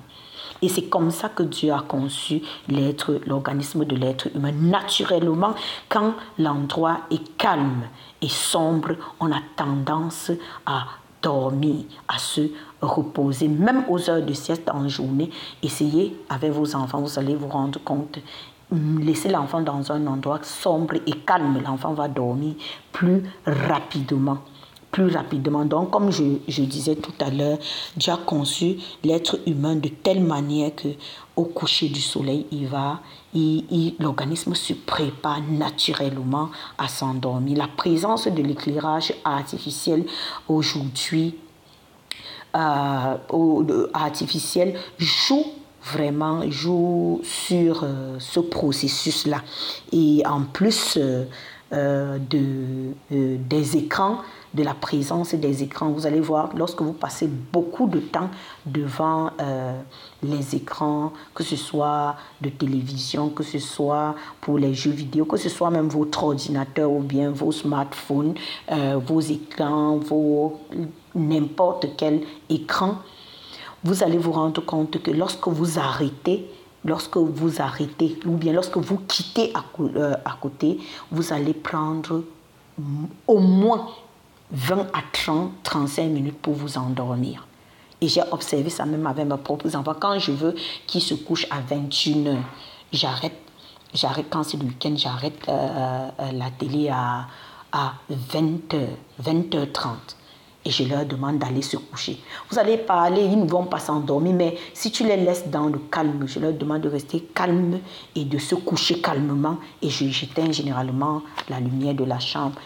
Et 0.60 0.68
c'est 0.68 0.84
comme 0.84 1.10
ça 1.10 1.28
que 1.28 1.42
Dieu 1.42 1.72
a 1.72 1.80
conçu 1.80 2.42
l'être, 2.68 3.20
l'organisme 3.26 3.84
de 3.84 3.96
l'être 3.96 4.28
humain. 4.34 4.52
Naturellement, 4.52 5.54
quand 5.88 6.14
l'endroit 6.38 7.00
est 7.10 7.36
calme 7.36 7.82
et 8.20 8.28
sombre, 8.28 8.92
on 9.18 9.32
a 9.32 9.40
tendance 9.56 10.30
à 10.64 10.84
dormir, 11.20 11.84
à 12.08 12.18
se 12.18 12.42
reposer, 12.80 13.48
même 13.48 13.84
aux 13.88 14.10
heures 14.10 14.24
de 14.24 14.32
sieste 14.32 14.68
en 14.72 14.88
journée. 14.88 15.30
Essayez 15.62 16.16
avec 16.28 16.52
vos 16.52 16.74
enfants, 16.74 17.00
vous 17.00 17.18
allez 17.18 17.34
vous 17.34 17.48
rendre 17.48 17.80
compte 17.84 18.18
laisser 18.72 19.28
l'enfant 19.28 19.60
dans 19.60 19.92
un 19.92 20.06
endroit 20.06 20.40
sombre 20.42 20.94
et 21.06 21.12
calme, 21.26 21.60
l'enfant 21.64 21.92
va 21.92 22.08
dormir 22.08 22.54
plus 22.92 23.22
rapidement. 23.46 24.38
Plus 24.90 25.06
rapidement. 25.06 25.64
Donc, 25.64 25.90
comme 25.90 26.10
je, 26.10 26.62
disais 26.62 26.96
tout 26.96 27.14
à 27.20 27.30
l'heure, 27.30 27.56
Dieu 27.96 28.12
a 28.12 28.18
conçu 28.18 28.76
l'être 29.02 29.40
humain 29.46 29.74
de 29.74 29.88
telle 29.88 30.22
manière 30.22 30.74
que 30.74 30.88
au 31.34 31.44
coucher 31.44 31.88
du 31.88 32.00
soleil, 32.00 32.46
il 32.52 32.66
va, 32.66 33.00
l'organisme 33.98 34.54
se 34.54 34.74
prépare 34.74 35.40
naturellement 35.48 36.50
à 36.76 36.88
s'endormir. 36.88 37.56
La 37.56 37.68
présence 37.68 38.28
de 38.28 38.42
l'éclairage 38.42 39.14
artificiel 39.24 40.04
aujourd'hui 40.46 41.36
euh, 42.54 43.16
artificiel 43.94 44.78
joue 44.98 45.46
vraiment 45.84 46.48
joue 46.50 47.20
sur 47.24 47.82
euh, 47.82 48.16
ce 48.18 48.40
processus-là. 48.40 49.42
Et 49.92 50.22
en 50.26 50.42
plus 50.42 50.96
euh, 50.96 51.24
euh, 51.72 52.18
de, 52.18 52.94
des 53.10 53.76
écrans, 53.76 54.18
de 54.54 54.62
la 54.62 54.74
présence 54.74 55.34
des 55.34 55.62
écrans, 55.62 55.90
vous 55.90 56.06
allez 56.06 56.20
voir, 56.20 56.50
lorsque 56.54 56.82
vous 56.82 56.92
passez 56.92 57.26
beaucoup 57.26 57.86
de 57.86 58.00
temps 58.00 58.28
devant 58.66 59.30
les 60.22 60.54
écrans, 60.54 61.14
que 61.34 61.42
ce 61.42 61.56
soit 61.56 62.16
de 62.42 62.50
télévision, 62.50 63.30
que 63.30 63.42
ce 63.42 63.58
soit 63.58 64.14
pour 64.42 64.58
les 64.58 64.74
jeux 64.74 64.90
vidéo, 64.90 65.24
que 65.24 65.38
ce 65.38 65.48
soit 65.48 65.70
même 65.70 65.88
votre 65.88 66.22
ordinateur 66.22 66.90
ou 66.90 67.00
bien 67.00 67.30
vos 67.30 67.50
smartphones, 67.50 68.34
vos 68.68 69.20
écrans, 69.20 69.96
vos 69.96 70.60
n'importe 71.14 71.86
quel 71.96 72.20
écran, 72.50 72.98
vous 73.84 74.02
allez 74.02 74.18
vous 74.18 74.32
rendre 74.32 74.64
compte 74.64 75.02
que 75.02 75.10
lorsque 75.10 75.48
vous 75.48 75.78
arrêtez, 75.78 76.48
lorsque 76.84 77.16
vous 77.16 77.60
arrêtez, 77.60 78.18
ou 78.26 78.32
bien 78.32 78.52
lorsque 78.52 78.76
vous 78.76 78.98
quittez 79.08 79.52
à, 79.54 79.64
euh, 79.80 80.14
côté, 80.40 80.78
vous 81.10 81.32
allez 81.32 81.54
prendre 81.54 82.22
au 83.26 83.38
moins 83.38 83.88
20 84.52 84.80
à 84.92 85.02
30, 85.12 85.50
35 85.62 86.08
minutes 86.08 86.38
pour 86.40 86.54
vous 86.54 86.78
endormir. 86.78 87.46
Et 88.00 88.08
j'ai 88.08 88.22
observé 88.30 88.68
ça 88.70 88.84
même 88.84 89.06
avec 89.06 89.26
mes 89.26 89.36
propres 89.36 89.74
enfants. 89.76 89.94
Quand 89.98 90.18
je 90.18 90.32
veux 90.32 90.54
qu'ils 90.86 91.02
se 91.02 91.14
couchent 91.14 91.46
à 91.50 91.60
21h, 91.60 92.36
j'arrête. 92.92 93.36
J'arrête 93.94 94.26
quand 94.30 94.42
c'est 94.42 94.56
le 94.56 94.64
week-end, 94.64 94.94
j'arrête 94.96 95.38
euh, 95.48 96.08
euh, 96.18 96.32
la 96.32 96.50
télé 96.50 96.88
à, 96.88 97.26
à 97.70 97.92
20h, 98.10 98.86
20h30 99.22 100.16
et 100.64 100.70
je 100.70 100.84
leur 100.84 101.04
demande 101.04 101.38
d'aller 101.38 101.62
se 101.62 101.76
coucher. 101.76 102.18
Vous 102.50 102.58
allez 102.58 102.78
parler, 102.78 103.22
ils 103.22 103.38
ne 103.38 103.48
vont 103.48 103.64
pas 103.64 103.80
s'endormir, 103.80 104.34
mais 104.34 104.56
si 104.74 104.90
tu 104.92 105.04
les 105.04 105.16
laisses 105.16 105.48
dans 105.48 105.66
le 105.66 105.78
calme, 105.90 106.24
je 106.26 106.38
leur 106.38 106.52
demande 106.52 106.82
de 106.82 106.88
rester 106.88 107.20
calme 107.34 107.80
et 108.14 108.24
de 108.24 108.38
se 108.38 108.54
coucher 108.54 109.00
calmement 109.00 109.58
et 109.80 109.90
j'éteins 109.90 110.52
généralement 110.52 111.22
la 111.48 111.58
lumière 111.60 111.94
de 111.94 112.04
la 112.04 112.20
chambre. 112.20 112.56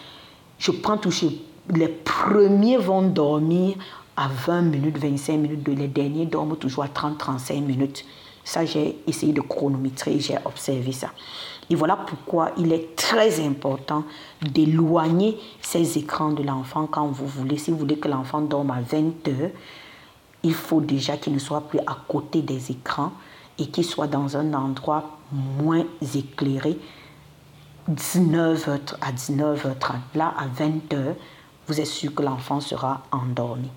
Je 0.59 0.71
prends 0.71 0.97
toujours, 0.97 1.31
les 1.73 1.87
premiers 1.87 2.77
vont 2.77 3.01
dormir 3.01 3.75
à 4.15 4.27
20 4.27 4.61
minutes, 4.63 4.97
25 4.97 5.37
minutes, 5.37 5.67
les 5.67 5.87
derniers 5.87 6.25
dorment 6.25 6.55
toujours 6.55 6.83
à 6.83 6.87
30-35 6.87 7.61
minutes. 7.61 8.05
Ça, 8.43 8.65
j'ai 8.65 8.97
essayé 9.05 9.33
de 9.33 9.41
chronométrer, 9.41 10.19
j'ai 10.19 10.37
observé 10.45 10.91
ça. 10.91 11.11
Et 11.69 11.75
voilà 11.75 11.97
pourquoi 11.97 12.51
il 12.57 12.71
est 12.71 12.95
très 12.95 13.45
important 13.45 14.03
d'éloigner 14.41 15.37
ces 15.61 15.97
écrans 15.97 16.31
de 16.31 16.43
l'enfant 16.43 16.87
quand 16.87 17.07
vous 17.07 17.27
voulez. 17.27 17.57
Si 17.57 17.71
vous 17.71 17.77
voulez 17.77 17.97
que 17.97 18.07
l'enfant 18.07 18.41
dorme 18.41 18.71
à 18.71 18.81
20 18.81 19.27
heures, 19.27 19.51
il 20.43 20.53
faut 20.53 20.81
déjà 20.81 21.17
qu'il 21.17 21.33
ne 21.33 21.39
soit 21.39 21.61
plus 21.61 21.79
à 21.79 21.97
côté 22.07 22.41
des 22.41 22.71
écrans 22.71 23.11
et 23.59 23.67
qu'il 23.67 23.83
soit 23.83 24.07
dans 24.07 24.37
un 24.37 24.53
endroit 24.53 25.17
moins 25.31 25.83
éclairé. 26.15 26.77
19h 27.89 28.79
à 29.01 29.11
19h30. 29.11 30.15
Là, 30.15 30.33
à 30.37 30.47
20h, 30.47 31.15
vous 31.67 31.79
êtes 31.79 31.87
sûr 31.87 32.13
que 32.13 32.23
l'enfant 32.23 32.59
sera 32.59 33.03
endormi. 33.11 33.69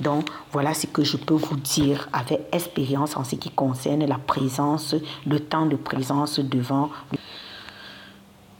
Donc, 0.00 0.30
voilà 0.52 0.74
ce 0.74 0.86
que 0.86 1.02
je 1.02 1.16
peux 1.16 1.34
vous 1.34 1.56
dire 1.56 2.08
avec 2.12 2.40
expérience 2.52 3.16
en 3.16 3.24
ce 3.24 3.34
qui 3.34 3.50
concerne 3.50 4.04
la 4.06 4.18
présence, 4.18 4.94
le 5.26 5.40
temps 5.40 5.66
de 5.66 5.76
présence 5.76 6.38
devant. 6.38 6.90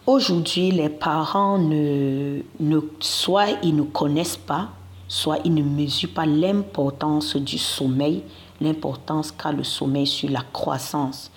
Aujourd'hui, 0.07 0.71
les 0.71 0.89
parents 0.89 1.59
ne, 1.59 2.41
ne, 2.59 2.81
soit 2.99 3.51
ils 3.63 3.77
ne 3.77 3.83
connaissent 3.83 4.37
pas, 4.37 4.71
soit 5.07 5.39
ils 5.45 5.55
ne 5.55 5.63
mesurent 5.63 6.15
pas 6.15 6.27
l'importance 6.27 7.37
du 7.37 7.59
sommeil, 7.59 8.25
l'importance 8.61 9.31
qu'a 9.31 9.53
le 9.53 9.65
sommeil 9.65 10.07
sur 10.07 10.31
la 10.31 10.43
croissance 10.53 11.31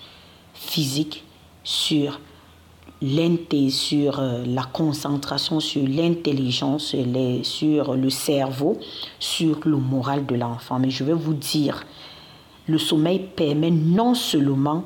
physique, 0.54 1.24
sur 1.62 2.18
sur 3.70 4.20
euh, 4.20 4.44
la 4.46 4.62
concentration 4.64 5.60
sur 5.60 5.86
l'intelligence, 5.86 6.94
sur 7.42 7.94
le 7.94 8.10
cerveau, 8.10 8.78
sur 9.18 9.60
le 9.64 9.76
moral 9.76 10.26
de 10.26 10.34
l'enfant. 10.34 10.78
Mais 10.78 10.90
je 10.90 11.04
vais 11.04 11.12
vous 11.12 11.34
dire, 11.34 11.84
le 12.66 12.78
sommeil 12.78 13.18
permet 13.34 13.70
non 13.70 14.14
seulement 14.14 14.84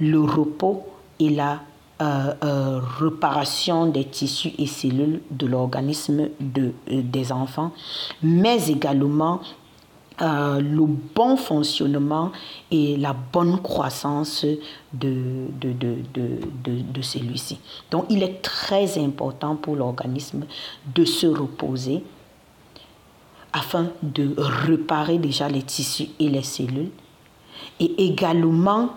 le 0.00 0.20
repos 0.20 0.84
et 1.18 1.30
la 1.30 1.60
euh, 2.02 2.34
euh, 2.44 2.80
réparation 2.98 3.86
des 3.86 4.04
tissus 4.04 4.52
et 4.58 4.66
cellules 4.66 5.22
de 5.30 5.46
l'organisme 5.46 6.28
de, 6.40 6.72
des 6.90 7.32
enfants, 7.32 7.72
mais 8.22 8.68
également 8.68 9.40
euh, 10.22 10.60
le 10.60 10.86
bon 11.14 11.36
fonctionnement 11.36 12.32
et 12.70 12.96
la 12.96 13.12
bonne 13.12 13.60
croissance 13.60 14.46
de, 14.92 15.46
de, 15.60 15.72
de, 15.72 16.82
de 16.82 17.02
celui-ci. 17.02 17.58
Donc 17.90 18.06
il 18.08 18.22
est 18.22 18.40
très 18.40 18.98
important 18.98 19.56
pour 19.56 19.76
l'organisme 19.76 20.44
de 20.94 21.04
se 21.04 21.26
reposer 21.26 22.02
afin 23.52 23.88
de 24.02 24.34
réparer 24.38 25.18
déjà 25.18 25.48
les 25.48 25.62
tissus 25.62 26.08
et 26.18 26.28
les 26.28 26.42
cellules 26.42 26.90
et 27.80 28.06
également 28.06 28.90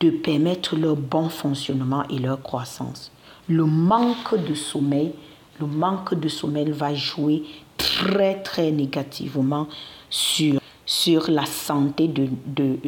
de 0.00 0.10
permettre 0.10 0.76
leur 0.76 0.96
bon 0.96 1.28
fonctionnement 1.28 2.04
et 2.08 2.18
leur 2.18 2.42
croissance. 2.42 3.10
Le 3.48 3.64
manque 3.64 4.42
de 4.46 4.54
sommeil, 4.54 5.12
le 5.60 5.66
manque 5.66 6.14
de 6.14 6.28
sommeil 6.28 6.70
va 6.70 6.94
jouer 6.94 7.44
très 7.76 8.42
très 8.42 8.70
négativement 8.70 9.68
sur, 10.10 10.60
sur 10.84 11.30
la 11.30 11.46
santé 11.46 12.08
de, 12.08 12.28
de, 12.46 12.78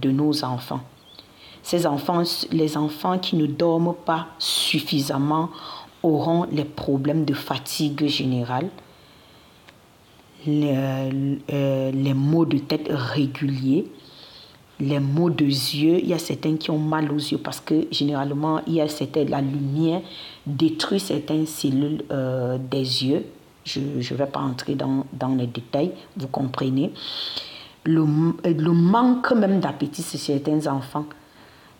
de, 0.00 0.10
nos 0.10 0.44
enfants. 0.44 0.80
Ces 1.62 1.86
enfants, 1.86 2.22
les 2.50 2.76
enfants 2.76 3.18
qui 3.18 3.36
ne 3.36 3.46
dorment 3.46 3.94
pas 3.94 4.28
suffisamment 4.38 5.50
auront 6.02 6.46
les 6.50 6.64
problèmes 6.64 7.24
de 7.24 7.34
fatigue 7.34 8.06
générale, 8.06 8.68
les, 10.46 10.72
euh, 11.52 11.90
les 11.90 12.14
maux 12.14 12.46
de 12.46 12.58
tête 12.58 12.88
réguliers, 12.88 13.86
les 14.80 15.00
maux 15.00 15.30
de 15.30 15.44
yeux. 15.44 15.98
Il 15.98 16.08
y 16.08 16.14
a 16.14 16.18
certains 16.18 16.56
qui 16.56 16.70
ont 16.70 16.78
mal 16.78 17.10
aux 17.10 17.16
yeux 17.16 17.38
parce 17.38 17.60
que 17.60 17.88
généralement, 17.90 18.60
il 18.66 18.74
y 18.74 18.80
a 18.80 18.86
la 19.28 19.40
lumière 19.40 20.00
détruit 20.46 21.00
certaines 21.00 21.46
cellules 21.46 22.04
euh, 22.10 22.56
des 22.58 23.04
yeux 23.04 23.24
je 23.68 23.80
ne 24.14 24.18
vais 24.18 24.26
pas 24.26 24.40
entrer 24.40 24.74
dans, 24.74 25.04
dans, 25.12 25.34
les 25.34 25.46
détails, 25.46 25.92
vous 26.16 26.28
comprenez. 26.28 26.92
Le, 27.84 28.04
le 28.44 28.72
manque 28.72 29.32
même 29.32 29.60
d'appétit 29.60 30.02
chez 30.02 30.18
certains 30.18 30.66
enfants. 30.66 31.06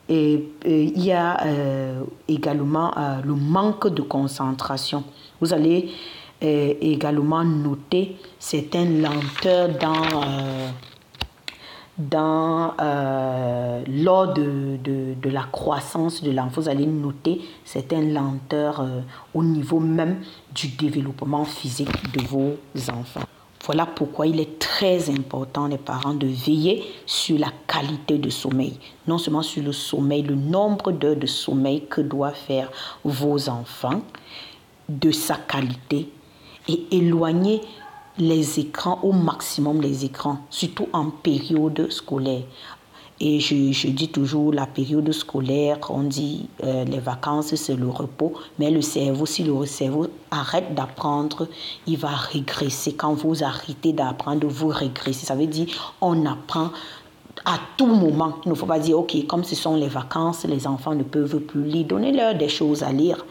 Et, 0.09 0.48
il 0.64 1.05
y 1.05 1.12
a 1.12 1.44
euh, 1.44 2.03
également 2.29 2.92
euh, 2.96 3.20
le 3.24 3.35
manque 3.35 3.88
de 3.88 4.03
concentration. 4.03 5.05
Vous 5.40 5.53
allez 5.53 5.90
euh, 6.42 6.74
également 6.81 7.44
noter 7.44 8.16
certaines 8.38 9.03
lenteurs 9.03 9.68
dans 9.79 10.72
dans, 11.98 12.74
euh, 12.80 13.82
lors 13.88 14.32
de, 14.32 14.78
de, 14.82 15.14
de, 15.20 15.30
la 15.30 15.42
croissance 15.50 16.22
de 16.22 16.30
l'enfant, 16.30 16.61
vous 16.61 16.68
allez 16.68 16.87
noter 16.87 17.40
certaines 17.64 18.14
lenteurs 18.14 18.80
euh, 18.80 19.00
au 19.34 19.42
niveau 19.42 19.80
même 19.80 20.20
du 20.54 20.68
développement 20.68 21.44
physique 21.44 22.12
de 22.12 22.22
vos 22.22 22.56
enfants. 22.92 23.26
Voilà 23.64 23.84
pourquoi 23.87 24.26
il 24.26 24.40
est 24.40 24.58
très 24.58 25.11
important, 25.11 25.66
les 25.66 25.78
parents, 25.78 26.14
de 26.14 26.26
veiller 26.26 26.84
sur 27.04 27.38
la 27.38 27.50
qualité 27.66 28.16
de 28.16 28.30
sommeil. 28.30 28.78
Non 29.06 29.18
seulement 29.18 29.42
sur 29.42 29.62
le 29.62 29.72
sommeil, 29.72 30.22
le 30.22 30.37
nombre 30.37 30.92
d'heures 30.92 31.16
de 31.16 31.26
sommeil 31.26 31.84
que 31.87 32.00
doivent 32.00 32.34
faire 32.34 32.70
vos 33.04 33.48
enfants, 33.48 34.02
de 34.88 35.11
sa 35.11 35.34
qualité, 35.34 36.08
et 36.68 36.87
éloigner 36.92 37.61
les 38.18 38.61
écrans, 38.61 38.98
au 39.02 39.12
maximum 39.12 39.81
les 39.81 40.04
écrans, 40.04 40.38
surtout 40.50 40.88
en 40.92 41.11
période 41.11 41.90
scolaire. 41.90 42.42
Et 43.20 43.40
je, 43.40 43.72
je 43.72 43.88
dis 43.88 44.09
toujours 44.09 44.52
la 44.52 44.66
période 44.66 45.11
scolaire, 45.11 45.78
on 45.88 46.04
dit 46.04 46.48
euh, 46.62 46.85
les 46.85 47.00
vacances, 47.00 47.52
c'est 47.57 47.74
le 47.74 47.88
repos, 47.88 48.33
mais 48.61 48.70
le 48.70 48.81
cerveau, 48.81 49.26
si 49.26 49.42
le 49.42 49.66
cerveau 49.66 50.07
arrête 50.31 50.72
d'apprendre, 50.74 51.48
il 51.88 51.96
va 51.96 52.11
régresser. 52.11 52.94
Quand 52.94 53.14
vous 53.14 53.42
arrêtez 53.42 53.92
d'apprendre, 53.92 54.46
vous 54.46 54.68
régressez. 54.68 55.26
Ça 55.26 55.35
veut 55.35 55.48
dire 55.48 55.66
on 56.00 56.26
apprend 56.26 56.70
à 57.44 57.59
tout 57.76 57.87
moment. 57.87 58.37
Il 58.44 58.50
ne 58.50 58.54
faut 58.54 58.66
pas 58.66 58.78
dire, 58.78 58.98
OK, 58.98 59.16
comme 59.26 59.42
ce 59.42 59.57
sont 59.57 59.74
les 59.74 59.88
vacances, 59.88 60.44
les 60.44 60.66
enfants 60.66 60.94
ne 60.94 61.02
peuvent 61.02 61.40
plus 61.40 61.64
lire. 61.64 61.87
Donnez-leur 61.87 62.37
des 62.37 62.48
choses 62.48 62.85
à 62.85 62.92
lire. 62.92 63.24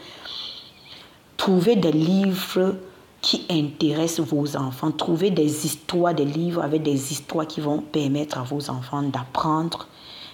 Trouvez 1.38 1.76
des 1.76 1.92
livres 1.92 2.74
qui 3.20 3.44
intéresse 3.50 4.20
vos 4.20 4.56
enfants. 4.56 4.92
Trouvez 4.92 5.30
des 5.30 5.66
histoires, 5.66 6.14
des 6.14 6.24
livres 6.24 6.62
avec 6.62 6.82
des 6.82 7.12
histoires 7.12 7.46
qui 7.46 7.60
vont 7.60 7.80
permettre 7.80 8.38
à 8.38 8.42
vos 8.42 8.70
enfants 8.70 9.02
d'apprendre. 9.02 9.88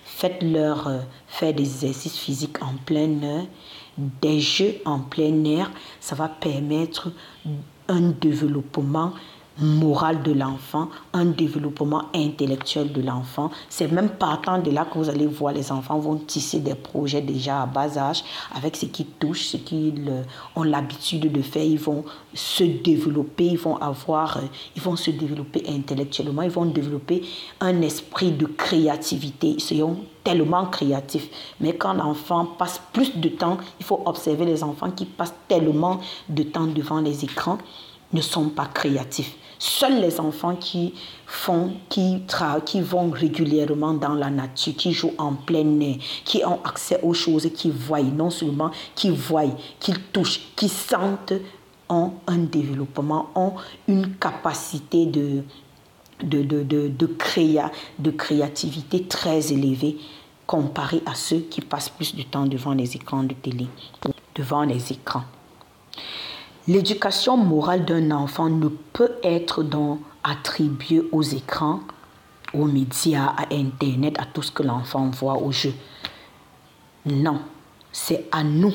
Faites-leur 0.05 0.87
euh, 0.87 0.99
faire 1.27 1.55
des 1.55 1.62
exercices 1.62 2.16
physiques 2.16 2.62
en 2.62 2.75
plein 2.85 3.20
air, 3.23 3.47
des 3.97 4.40
jeux 4.40 4.77
en 4.85 5.01
plein 5.01 5.44
air. 5.44 5.70
Ça 6.01 6.14
va 6.14 6.29
permettre 6.29 7.11
un 7.88 8.11
développement 8.11 9.12
moral 9.59 10.23
de 10.23 10.33
l'enfant, 10.33 10.88
un 11.12 11.27
développement 11.27 12.05
intellectuel 12.14 12.93
de 12.93 13.01
l'enfant. 13.01 13.51
C'est 13.69 13.90
même 13.90 14.11
partant 14.11 14.59
de 14.59 14.71
là 14.71 14.85
que 14.85 14.99
vous 14.99 15.09
allez 15.09 15.27
voir 15.27 15.53
les 15.53 15.71
enfants 15.71 15.99
vont 15.99 16.17
tisser 16.17 16.59
des 16.61 16.75
projets 16.75 17.21
déjà 17.21 17.62
à 17.62 17.67
bas 17.67 17.97
âge 17.97 18.25
avec 18.55 18.77
ce 18.77 18.87
qui 18.87 19.05
touche, 19.05 19.45
ce 19.47 19.57
qu'ils 19.57 20.09
euh, 20.09 20.23
ont 20.57 20.64
l'habitude 20.64 21.31
de 21.31 21.43
faire. 21.43 21.64
Ils 21.64 21.79
vont 21.79 22.05
se 22.33 22.64
développer, 22.64 23.47
ils 23.47 23.59
vont 23.59 23.77
avoir, 23.77 24.38
euh, 24.38 24.40
ils 24.75 24.83
vont 24.83 24.97
se 24.97 25.11
développer 25.11 25.64
intellectuellement, 25.69 26.43
ils 26.43 26.51
vont 26.51 26.67
développer 26.67 27.23
un 27.61 27.81
esprit 27.83 28.33
de 28.33 28.47
créativité. 28.47 29.49
Ils 29.49 29.61
seront 29.61 29.99
tellement 30.25 30.67
créatifs. 30.67 31.29
Mais 31.61 31.77
quand 31.77 31.93
l'enfant 31.93 32.47
passe 32.59 32.81
plus 32.93 33.17
de 33.17 33.29
temps, 33.29 33.59
il 33.79 33.87
faut 33.87 34.03
observer 34.07 34.47
les 34.47 34.64
enfants 34.64 34.90
qui 34.90 35.05
passent 35.05 35.35
tellement 35.47 36.01
de 36.29 36.43
temps 36.43 36.67
devant 36.67 37.01
les 37.01 37.25
écrans 37.25 37.59
ne 38.12 38.21
sont 38.21 38.49
pas 38.49 38.67
créatifs. 38.67 39.37
Seuls 39.59 40.01
les 40.01 40.21
enfants 40.21 40.57
qui 40.57 40.95
font, 41.27 41.73
qui, 41.88 42.23
qui 42.67 42.81
vont 42.81 43.11
régulièrement 43.11 43.95
dans 43.95 44.14
la 44.14 44.31
nature, 44.31 44.75
qui 44.77 44.93
jouent 44.93 45.14
en 45.19 45.35
plein 45.35 45.81
air, 45.81 45.97
qui 46.25 46.45
ont 46.45 46.61
accès 46.64 47.01
aux 47.03 47.14
choses, 47.14 47.49
qui 47.55 47.71
voient, 47.71 48.03
non 48.03 48.31
seulement 48.31 48.71
qui 48.95 49.11
voient, 49.11 49.45
qui 49.81 49.93
touchent, 50.12 50.40
qui 50.57 50.69
sentent, 50.69 51.35
ont 51.88 52.12
un 52.27 52.38
développement, 52.38 53.31
ont 53.35 53.55
une 53.88 54.14
capacité 54.17 55.07
de, 55.07 55.45
créativité 58.17 59.05
très 59.05 59.53
élevée 59.53 59.97
comparée 60.47 61.03
à 61.07 61.14
ceux 61.14 61.40
qui 61.40 61.61
passent 61.61 61.88
plus 61.88 62.14
de 62.14 62.23
temps 62.23 62.47
devant 62.47 62.73
les 62.73 62.97
écrans 62.97 63.23
de 63.23 63.35
télé, 63.35 63.67
devant 64.35 64.62
les 64.62 64.93
écrans. 64.93 65.25
L'éducation 66.66 67.37
morale 67.37 67.85
d'un 67.85 68.11
enfant 68.11 68.48
ne 68.48 68.68
peut 68.68 69.16
être 69.22 69.62
donc 69.62 70.00
attribuée 70.22 71.03
aux 71.12 71.22
écrans, 71.22 71.81
aux 72.55 72.64
médias, 72.64 73.35
à 73.37 73.53
Internet, 73.53 74.18
à 74.18 74.24
tout 74.24 74.40
ce 74.40 74.50
que 74.50 74.62
l'enfant 74.62 75.11
voit 75.11 75.37
au 75.37 75.53
jeu. 75.53 75.74
Non, 77.05 77.40
c'est 77.92 78.27
à 78.33 78.42
nous 78.42 78.72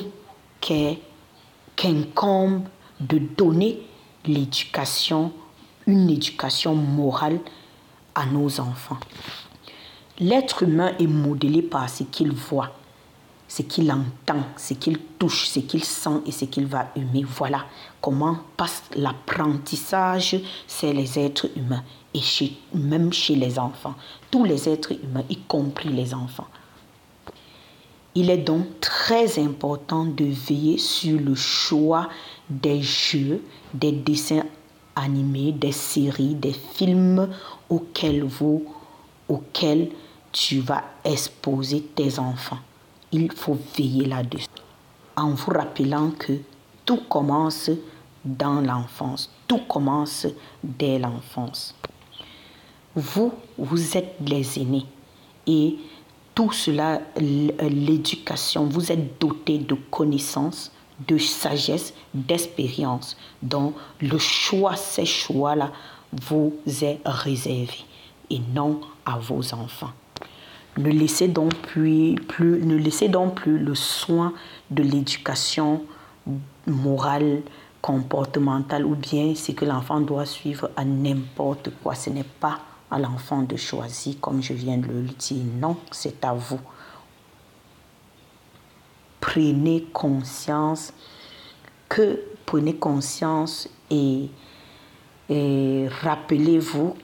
qu'incombe 1.74 2.62
de 3.00 3.18
donner 3.18 3.82
l'éducation, 4.24 5.32
une 5.88 6.10
éducation 6.10 6.76
morale 6.76 7.40
à 8.14 8.24
nos 8.26 8.60
enfants. 8.60 8.98
L'être 10.20 10.62
humain 10.62 10.92
est 11.00 11.08
modelé 11.08 11.62
par 11.62 11.88
ce 11.88 12.04
qu'il 12.04 12.30
voit, 12.30 12.70
ce 13.50 13.62
qu'il 13.62 13.90
entend, 13.90 14.44
ce 14.56 14.74
qu'il 14.74 14.96
touche, 15.18 15.48
ce 15.48 15.58
qu'il 15.58 15.82
sent 15.82 16.22
et 16.24 16.30
ce 16.30 16.44
qu'il 16.44 16.66
va 16.66 16.86
aimer. 16.94 17.24
Voilà 17.26 17.64
comment 18.00 18.38
passe 18.56 18.84
l'apprentissage 18.94 20.36
c'est 20.68 20.92
les 20.92 21.18
êtres 21.18 21.48
humains 21.56 21.82
et 22.14 22.20
même 22.74 23.12
chez 23.12 23.34
les 23.34 23.58
enfants. 23.58 23.96
Tous 24.30 24.44
les 24.44 24.68
êtres 24.68 24.92
humains, 24.92 25.24
y 25.28 25.36
compris 25.36 25.88
les 25.88 26.14
enfants. 26.14 26.46
Il 28.14 28.30
est 28.30 28.38
donc 28.38 28.66
très 28.80 29.40
important 29.40 30.04
de 30.04 30.26
veiller 30.26 30.78
sur 30.78 31.18
le 31.18 31.34
choix 31.34 32.08
des 32.48 32.80
jeux, 32.80 33.42
des 33.74 33.92
dessins 33.92 34.44
animés, 34.94 35.50
des 35.50 35.72
séries, 35.72 36.36
des 36.36 36.52
films 36.52 37.28
auxquels 37.68 38.22
vous, 38.22 38.64
auxquels 39.28 39.90
tu 40.30 40.60
vas 40.60 40.84
exposer 41.04 41.80
tes 41.82 42.20
enfants. 42.20 42.58
Il 43.12 43.32
faut 43.32 43.58
veiller 43.76 44.06
là-dessus. 44.06 44.46
En 45.16 45.30
vous 45.30 45.50
rappelant 45.50 46.10
que 46.12 46.34
tout 46.84 47.00
commence 47.08 47.70
dans 48.24 48.60
l'enfance. 48.60 49.30
Tout 49.46 49.60
commence 49.68 50.26
dès 50.62 50.98
l'enfance. 50.98 51.74
Vous, 52.94 53.32
vous 53.58 53.96
êtes 53.96 54.16
les 54.26 54.58
aînés. 54.58 54.86
Et 55.46 55.76
tout 56.34 56.52
cela, 56.52 57.00
l'éducation, 57.16 58.64
vous 58.66 58.92
êtes 58.92 59.20
doté 59.20 59.58
de 59.58 59.74
connaissances, 59.74 60.72
de 61.06 61.18
sagesse, 61.18 61.92
d'expérience. 62.14 63.16
Donc, 63.42 63.74
le 64.00 64.18
choix, 64.18 64.76
ces 64.76 65.06
choix-là, 65.06 65.72
vous 66.12 66.54
est 66.66 67.00
réservé 67.04 67.84
et 68.30 68.40
non 68.54 68.80
à 69.04 69.18
vos 69.18 69.54
enfants. 69.54 69.90
Ne 70.80 70.90
laissez 70.90 71.28
donc 71.28 71.54
plus, 71.56 72.16
le 73.46 73.74
soin 73.74 74.32
de 74.70 74.82
l'éducation 74.82 75.82
morale, 76.66 77.42
comportementale 77.82 78.86
ou 78.86 78.94
bien 78.94 79.34
ce 79.34 79.52
que 79.52 79.66
l'enfant 79.66 80.00
doit 80.00 80.24
suivre 80.24 80.70
à 80.76 80.84
n'importe 80.86 81.70
quoi. 81.82 81.94
Ce 81.94 82.08
n'est 82.08 82.24
pas 82.24 82.60
à 82.90 82.98
l'enfant 82.98 83.42
de 83.42 83.56
choisir, 83.56 84.14
comme 84.22 84.42
je 84.42 84.54
viens 84.54 84.78
de 84.78 84.86
le 84.86 85.02
dire. 85.02 85.44
Non, 85.60 85.76
c'est 85.90 86.24
à 86.24 86.32
vous. 86.32 86.60
Prenez 89.20 89.82
conscience 89.92 90.94
que 91.90 92.20
prenez 92.46 92.76
conscience 92.76 93.68
et, 93.90 94.30
et 95.28 95.88
rappelez-vous 96.00 96.96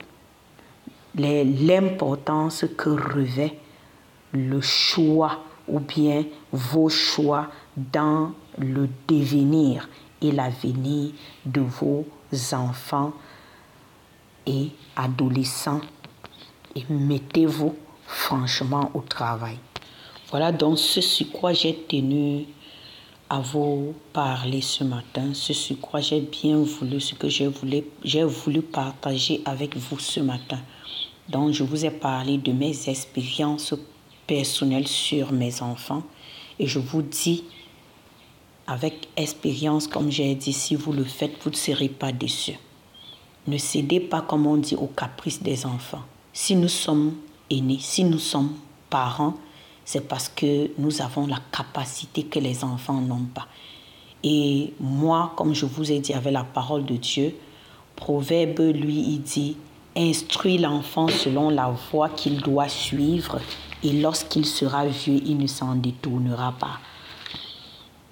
l'importance 1.15 2.65
que 2.75 2.89
revêt 2.89 3.59
le 4.31 4.61
choix 4.61 5.43
ou 5.67 5.79
bien 5.79 6.25
vos 6.51 6.89
choix 6.89 7.47
dans 7.75 8.31
le 8.57 8.89
devenir 9.07 9.87
et 10.21 10.31
l'avenir 10.31 11.11
de 11.45 11.61
vos 11.61 12.05
enfants 12.53 13.13
et 14.45 14.69
adolescents 14.95 15.81
et 16.75 16.83
mettez-vous 16.89 17.75
franchement 18.05 18.91
au 18.93 19.01
travail. 19.01 19.57
Voilà 20.29 20.51
donc 20.51 20.79
ce 20.79 21.01
sur 21.01 21.31
quoi 21.31 21.53
j'ai 21.53 21.75
tenu 21.87 22.45
à 23.29 23.39
vous 23.39 23.93
parler 24.13 24.61
ce 24.61 24.83
matin, 24.83 25.33
ce 25.33 25.53
sur 25.53 25.79
quoi 25.79 25.99
j'ai 25.99 26.21
bien 26.21 26.57
voulu, 26.57 26.99
ce 27.01 27.13
que 27.13 27.27
j'ai 27.27 27.47
voulu, 27.47 28.61
partager 28.61 29.41
avec 29.45 29.75
vous 29.75 29.99
ce 29.99 30.21
matin. 30.21 30.59
Donc, 31.27 31.51
je 31.51 31.63
vous 31.63 31.85
ai 31.85 31.91
parlé 31.91 32.37
de 32.37 32.53
mes 32.53 32.89
expériences 32.89 33.73
personnelles 34.27 34.87
sur 34.87 35.31
mes 35.31 35.61
enfants 35.61 36.03
et 36.59 36.67
je 36.67 36.79
vous 36.79 37.01
dis 37.01 37.45
avec 38.67 39.07
expérience, 39.15 39.87
comme 39.87 40.11
j'ai 40.11 40.35
dit, 40.35 40.51
si 40.51 40.75
vous 40.75 40.91
le 40.91 41.05
faites, 41.05 41.41
vous 41.41 41.49
ne 41.49 41.55
serez 41.55 41.87
pas 41.87 42.11
déçus. 42.11 42.59
Ne 43.47 43.57
cédez 43.57 44.01
pas, 44.01 44.21
comme 44.21 44.45
on 44.45 44.57
dit, 44.57 44.75
aux 44.75 44.87
caprices 44.87 45.41
des 45.41 45.65
enfants. 45.65 46.03
Si 46.33 46.55
nous 46.55 46.67
sommes 46.67 47.15
aînés, 47.49 47.79
si 47.79 48.03
nous 48.03 48.19
sommes 48.19 48.53
parents, 48.89 49.35
c'est 49.85 50.05
parce 50.05 50.27
que 50.27 50.69
nous 50.77 51.01
avons 51.01 51.27
la 51.27 51.39
capacité 51.49 52.23
que 52.23 52.39
les 52.39 52.65
enfants 52.65 52.99
n'ont 52.99 53.27
pas. 53.33 53.47
Et 54.21 54.73
moi, 54.81 55.31
comme 55.37 55.53
je 55.53 55.65
vous 55.65 55.89
ai 55.89 55.99
dit 55.99 56.13
avec 56.13 56.33
la 56.33 56.43
parole 56.43 56.83
de 56.83 56.97
Dieu, 56.97 57.33
Proverbe, 57.95 58.59
lui, 58.59 58.99
il 58.99 59.21
dit, 59.21 59.55
instruit 59.95 60.57
l'enfant 60.57 61.07
selon 61.07 61.49
la 61.49 61.73
voie 61.89 62.09
qu'il 62.09 62.41
doit 62.41 62.67
suivre, 62.67 63.39
et 63.83 63.91
lorsqu'il 63.93 64.45
sera 64.45 64.85
vieux, 64.85 65.21
il 65.25 65.37
ne 65.37 65.47
s'en 65.47 65.75
détournera 65.75 66.53
pas. 66.53 66.79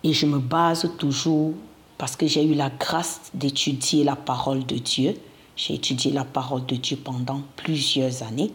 Et 0.04 0.14
je 0.14 0.26
me 0.26 0.40
base 0.40 0.90
toujours, 0.98 1.54
parce 1.98 2.16
que 2.16 2.28
j'ai 2.28 2.44
eu 2.44 2.54
la 2.54 2.70
grâce 2.70 3.32
d'étudier 3.34 4.04
la 4.04 4.16
parole 4.16 4.66
de 4.66 4.76
Dieu, 4.76 5.16
j'ai 5.56 5.76
étudié 5.76 6.12
la 6.12 6.26
parole 6.26 6.66
de 6.66 6.76
Dieu 6.76 6.98
pendant 6.98 7.42
plusieurs 7.56 8.24
années, 8.24 8.52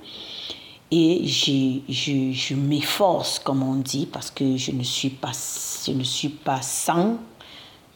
et 0.92 1.26
je, 1.26 2.54
m'efforce, 2.54 3.38
comme 3.38 3.62
on 3.62 3.76
dit, 3.76 4.06
parce 4.06 4.30
que 4.30 4.56
je 4.56 4.72
ne 4.72 4.82
suis 4.82 5.10
pas, 5.10 5.32
je 5.86 5.92
ne 5.92 6.02
suis 6.02 6.30
pas 6.30 6.62
sans 6.62 7.18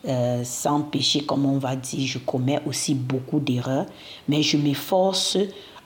euh, 0.06 0.44
sans 0.44 0.82
péché, 0.82 1.22
comme 1.22 1.46
on 1.46 1.56
va 1.56 1.76
dire, 1.76 2.06
je 2.06 2.18
commets 2.18 2.60
aussi 2.66 2.94
beaucoup 2.94 3.40
d'erreurs, 3.40 3.86
mais 4.28 4.42
je 4.42 4.58
m'efforce 4.58 5.38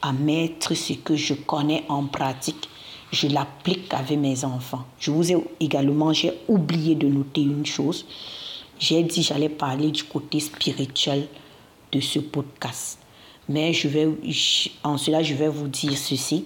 à 0.02 0.12
mettre 0.12 0.74
ce 0.74 0.94
que 0.94 1.14
je 1.14 1.34
connais 1.34 1.84
en 1.88 2.04
pratique. 2.06 2.68
Je 3.10 3.26
l'applique 3.26 3.92
avec 3.94 4.18
mes 4.18 4.44
enfants. 4.44 4.84
Je 4.98 5.10
vous 5.10 5.32
ai 5.32 5.36
également, 5.60 6.12
j'ai 6.12 6.32
oublié 6.46 6.94
de 6.94 7.08
noter 7.08 7.40
une 7.42 7.64
chose. 7.64 8.04
J'ai 8.78 9.02
dit 9.02 9.22
j'allais 9.22 9.48
parler 9.48 9.90
du 9.90 10.04
côté 10.04 10.40
spirituel 10.40 11.26
de 11.90 12.00
ce 12.00 12.18
podcast. 12.18 12.98
Mais 13.48 13.72
je 13.72 13.88
vais, 13.88 14.08
en 14.84 14.98
cela, 14.98 15.22
je 15.22 15.34
vais 15.34 15.48
vous 15.48 15.68
dire 15.68 15.96
ceci. 15.96 16.44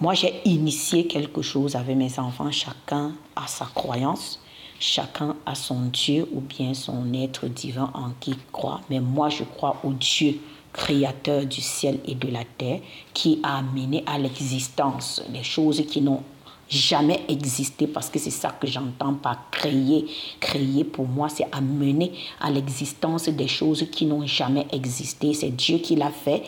Moi, 0.00 0.14
j'ai 0.14 0.34
initié 0.44 1.06
quelque 1.06 1.40
chose 1.40 1.76
avec 1.76 1.96
mes 1.96 2.18
enfants. 2.18 2.50
Chacun 2.50 3.12
a 3.34 3.46
sa 3.46 3.64
croyance. 3.66 4.38
Chacun 4.78 5.36
a 5.46 5.54
son 5.54 5.86
Dieu 5.86 6.28
ou 6.32 6.40
bien 6.40 6.74
son 6.74 7.14
être 7.14 7.46
divin 7.46 7.90
en 7.94 8.10
qui 8.20 8.32
il 8.32 8.36
croit. 8.50 8.80
Mais 8.90 9.00
moi, 9.00 9.28
je 9.28 9.44
crois 9.44 9.80
au 9.84 9.92
Dieu 9.92 10.40
créateur 10.72 11.44
du 11.46 11.60
ciel 11.60 11.98
et 12.06 12.14
de 12.14 12.28
la 12.28 12.44
terre 12.44 12.80
qui 13.12 13.40
a 13.42 13.58
amené 13.58 14.02
à 14.06 14.18
l'existence 14.18 15.22
les 15.32 15.42
choses 15.42 15.84
qui 15.86 16.00
n'ont 16.00 16.22
jamais 16.72 17.20
existé 17.28 17.86
parce 17.86 18.08
que 18.08 18.18
c'est 18.18 18.30
ça 18.30 18.50
que 18.50 18.66
j'entends 18.66 19.14
par 19.14 19.50
créer. 19.50 20.06
Créer 20.40 20.84
pour 20.84 21.06
moi, 21.06 21.28
c'est 21.28 21.46
amener 21.52 22.12
à 22.40 22.50
l'existence 22.50 23.28
des 23.28 23.48
choses 23.48 23.86
qui 23.90 24.06
n'ont 24.06 24.26
jamais 24.26 24.66
existé. 24.72 25.34
C'est 25.34 25.50
Dieu 25.50 25.78
qui 25.78 25.96
l'a 25.96 26.10
fait. 26.10 26.42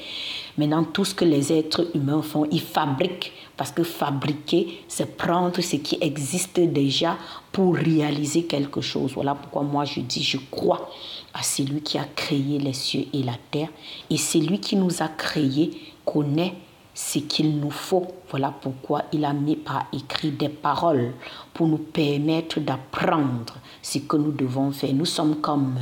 Maintenant, 0.57 0.85
tout 0.85 1.05
ce 1.05 1.15
que 1.15 1.25
les 1.25 1.53
êtres 1.53 1.91
humains 1.95 2.23
font, 2.23 2.47
ils 2.51 2.61
fabriquent. 2.61 3.33
Parce 3.57 3.71
que 3.71 3.85
fabriquer, 3.85 4.85
c'est 4.89 5.17
prendre 5.17 5.61
ce 5.61 5.77
qui 5.77 5.97
existe 6.01 6.59
déjà 6.59 7.17
pour 7.53 7.77
réaliser 7.77 8.45
quelque 8.45 8.81
chose. 8.81 9.13
Voilà 9.15 9.35
pourquoi 9.35 9.63
moi 9.63 9.85
je 9.85 10.01
dis, 10.01 10.23
je 10.23 10.39
crois 10.51 10.91
à 11.33 11.43
celui 11.43 11.81
qui 11.81 11.99
a 11.99 12.05
créé 12.05 12.59
les 12.59 12.73
cieux 12.73 13.07
et 13.13 13.23
la 13.23 13.37
terre. 13.51 13.69
Et 14.11 14.17
celui 14.17 14.59
qui 14.59 14.77
nous 14.77 15.03
a 15.03 15.09
créés 15.09 15.71
connaît 16.05 16.55
ce 16.95 17.19
qu'il 17.19 17.59
nous 17.59 17.71
faut. 17.71 18.07
Voilà 18.31 18.53
pourquoi 18.61 19.03
il 19.13 19.25
a 19.25 19.33
mis 19.33 19.57
par 19.57 19.87
écrit 19.93 20.31
des 20.31 20.49
paroles 20.49 21.13
pour 21.53 21.67
nous 21.67 21.79
permettre 21.79 22.61
d'apprendre 22.61 23.55
ce 23.83 23.99
que 23.99 24.17
nous 24.17 24.33
devons 24.33 24.71
faire. 24.71 24.93
Nous 24.93 25.05
sommes 25.05 25.37
comme, 25.41 25.77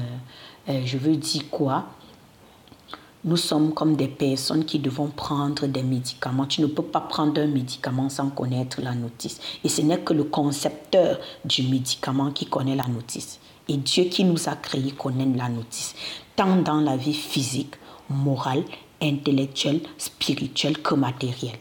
euh, 0.69 0.73
euh, 0.73 0.83
je 0.85 0.97
veux 0.97 1.17
dire 1.17 1.49
quoi? 1.51 1.87
Nous 3.25 3.37
sommes 3.37 3.73
comme 3.73 3.95
des 3.95 4.09
personnes 4.09 4.65
qui 4.65 4.81
devons 4.81 5.07
prendre 5.07 5.67
des 5.67 5.85
médicaments. 5.85 6.47
Tu 6.47 6.61
ne 6.61 6.67
peux 6.67 6.83
pas 6.83 7.01
prendre 7.01 7.41
un 7.41 7.47
médicament 7.47 8.09
sans 8.09 8.31
connaître 8.31 8.81
la 8.83 8.95
notice. 8.95 9.41
Et 9.63 9.69
ce 9.69 9.81
n'est 9.83 10.01
que 10.01 10.13
le 10.13 10.25
concepteur 10.25 11.21
du 11.45 11.63
médicament 11.63 12.33
qui 12.33 12.47
connaît 12.47 12.75
la 12.75 12.89
notice. 12.89 13.39
Et 13.69 13.77
Dieu 13.77 14.05
qui 14.05 14.25
nous 14.25 14.49
a 14.49 14.57
créés 14.57 14.91
connaît 14.91 15.27
la 15.37 15.49
notice, 15.49 15.95
tant 16.35 16.57
dans 16.57 16.81
la 16.81 16.97
vie 16.97 17.15
physique, 17.15 17.75
morale, 18.11 18.65
intellectuelle, 19.01 19.81
spirituelle 19.99 20.79
que 20.79 20.97
matérielle. 20.97 21.59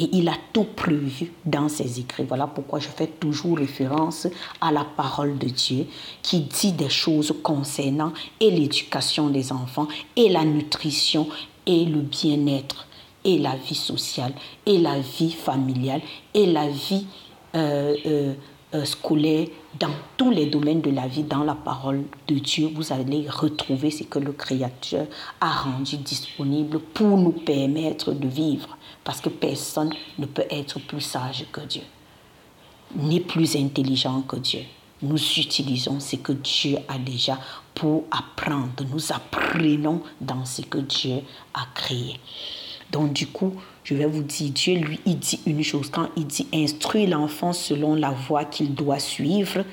Et 0.00 0.08
il 0.12 0.30
a 0.30 0.36
tout 0.54 0.64
prévu 0.64 1.30
dans 1.44 1.68
ses 1.68 2.00
écrits. 2.00 2.24
Voilà 2.24 2.46
pourquoi 2.46 2.78
je 2.78 2.88
fais 2.88 3.06
toujours 3.06 3.58
référence 3.58 4.26
à 4.58 4.72
la 4.72 4.84
parole 4.84 5.36
de 5.36 5.48
Dieu 5.48 5.86
qui 6.22 6.40
dit 6.40 6.72
des 6.72 6.88
choses 6.88 7.34
concernant 7.42 8.14
et 8.40 8.50
l'éducation 8.50 9.28
des 9.28 9.52
enfants 9.52 9.88
et 10.16 10.30
la 10.30 10.46
nutrition 10.46 11.28
et 11.66 11.84
le 11.84 12.00
bien-être 12.00 12.86
et 13.26 13.38
la 13.38 13.56
vie 13.56 13.74
sociale 13.74 14.32
et 14.64 14.78
la 14.78 14.98
vie 15.00 15.32
familiale 15.32 16.00
et 16.32 16.46
la 16.46 16.66
vie 16.68 17.04
euh, 17.54 17.94
euh, 18.06 18.34
euh, 18.72 18.84
scolaire, 18.84 19.48
dans 19.80 19.90
tous 20.16 20.30
les 20.30 20.46
domaines 20.46 20.80
de 20.80 20.92
la 20.92 21.08
vie, 21.08 21.24
dans 21.24 21.42
la 21.42 21.56
parole 21.56 22.04
de 22.28 22.36
Dieu, 22.36 22.70
vous 22.72 22.92
allez 22.92 23.26
retrouver 23.28 23.90
ce 23.90 24.04
que 24.04 24.20
le 24.20 24.30
Créateur 24.30 25.06
a 25.40 25.50
rendu 25.50 25.96
disponible 25.96 26.78
pour 26.78 27.18
nous 27.18 27.32
permettre 27.32 28.12
de 28.12 28.28
vivre. 28.28 28.78
Parce 29.04 29.20
que 29.20 29.28
personne 29.28 29.92
ne 30.18 30.26
peut 30.26 30.44
être 30.50 30.78
plus 30.80 31.00
sage 31.00 31.46
que 31.52 31.60
Dieu, 31.62 31.82
ni 32.96 33.20
plus 33.20 33.56
intelligent 33.56 34.22
que 34.22 34.36
Dieu. 34.36 34.60
Nous 35.02 35.16
utilisons 35.16 35.98
ce 35.98 36.16
que 36.16 36.32
Dieu 36.32 36.76
a 36.86 36.98
déjà 36.98 37.38
pour 37.74 38.04
apprendre. 38.10 38.84
Nous 38.92 39.12
apprenons 39.12 40.02
dans 40.20 40.44
ce 40.44 40.62
que 40.62 40.78
Dieu 40.78 41.22
a 41.54 41.66
créé. 41.74 42.20
Donc 42.92 43.12
du 43.12 43.26
coup, 43.28 43.54
je 43.84 43.94
vais 43.94 44.06
vous 44.06 44.22
dire, 44.22 44.50
Dieu, 44.50 44.74
lui, 44.76 45.00
il 45.06 45.18
dit 45.18 45.40
une 45.46 45.62
chose. 45.62 45.90
Quand 45.90 46.08
il 46.16 46.26
dit 46.26 46.46
instruire 46.52 47.10
l'enfant 47.10 47.52
selon 47.52 47.94
la 47.94 48.10
voie 48.10 48.44
qu'il 48.44 48.74
doit 48.74 48.98
suivre, 48.98 49.64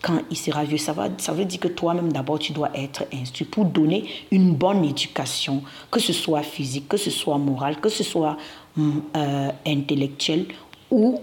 quand 0.00 0.20
il 0.30 0.36
sera 0.36 0.64
vieux, 0.64 0.78
ça, 0.78 0.94
ça 1.18 1.32
veut 1.32 1.44
dire 1.44 1.60
que 1.60 1.68
toi-même, 1.68 2.12
d'abord, 2.12 2.38
tu 2.38 2.52
dois 2.52 2.70
être 2.74 3.04
instruit 3.14 3.46
pour 3.46 3.64
donner 3.64 4.08
une 4.32 4.54
bonne 4.54 4.84
éducation, 4.84 5.62
que 5.90 6.00
ce 6.00 6.12
soit 6.12 6.42
physique, 6.42 6.88
que 6.88 6.96
ce 6.96 7.10
soit 7.10 7.38
morale, 7.38 7.80
que 7.80 7.88
ce 7.88 8.02
soit 8.02 8.36
euh, 8.78 9.50
intellectuel 9.66 10.46
ou 10.90 11.20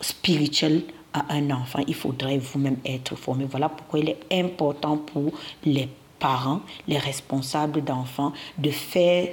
spirituel 0.00 0.82
à 1.12 1.34
un 1.34 1.50
enfant. 1.50 1.80
Il 1.86 1.94
faudrait 1.94 2.38
vous-même 2.38 2.78
être 2.84 3.14
formé. 3.16 3.44
Voilà 3.44 3.68
pourquoi 3.68 3.98
il 3.98 4.08
est 4.10 4.20
important 4.32 4.98
pour 4.98 5.32
les 5.64 5.88
parents, 6.18 6.60
les 6.88 6.98
responsables 6.98 7.82
d'enfants, 7.82 8.32
de 8.58 8.70
faire 8.70 9.28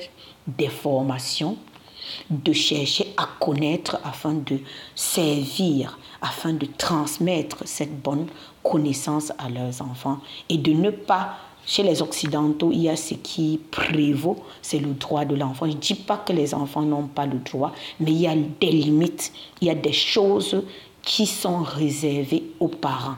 des 0.48 0.68
formations, 0.68 1.58
de 2.30 2.52
chercher 2.52 3.14
à 3.18 3.28
connaître 3.40 4.00
afin 4.04 4.34
de 4.34 4.60
servir, 4.96 5.98
afin 6.22 6.54
de 6.54 6.68
transmettre 6.78 7.66
cette 7.66 8.02
bonne 8.02 8.28
connaissance 8.62 9.32
à 9.38 9.50
leurs 9.50 9.82
enfants 9.82 10.20
et 10.50 10.58
de 10.58 10.74
ne 10.74 10.90
pas 10.90 11.38
chez 11.66 11.84
les 11.84 12.02
Occidentaux, 12.02 12.72
il 12.72 12.82
y 12.82 12.90
a 12.90 12.96
ce 12.96 13.14
qui 13.14 13.60
prévaut, 13.72 14.38
c'est 14.62 14.80
le 14.80 14.94
droit 14.94 15.26
de 15.26 15.36
l'enfant. 15.36 15.66
Je 15.66 15.72
ne 15.72 15.78
dis 15.78 15.96
pas 15.96 16.18
que 16.18 16.34
les 16.34 16.54
enfants 16.54 16.82
n'ont 16.82 17.08
pas 17.08 17.26
le 17.26 17.40
droit, 17.40 17.72
mais 18.00 18.12
il 18.12 18.22
y 18.22 18.28
a 18.28 18.36
des 18.36 18.72
limites, 18.72 19.32
il 19.62 19.68
y 19.68 19.72
a 19.72 19.76
des 19.76 19.94
choses 19.94 20.64
qui 21.02 21.26
sont 21.26 21.64
réservées 21.64 22.44
aux 22.60 22.68
parents, 22.68 23.16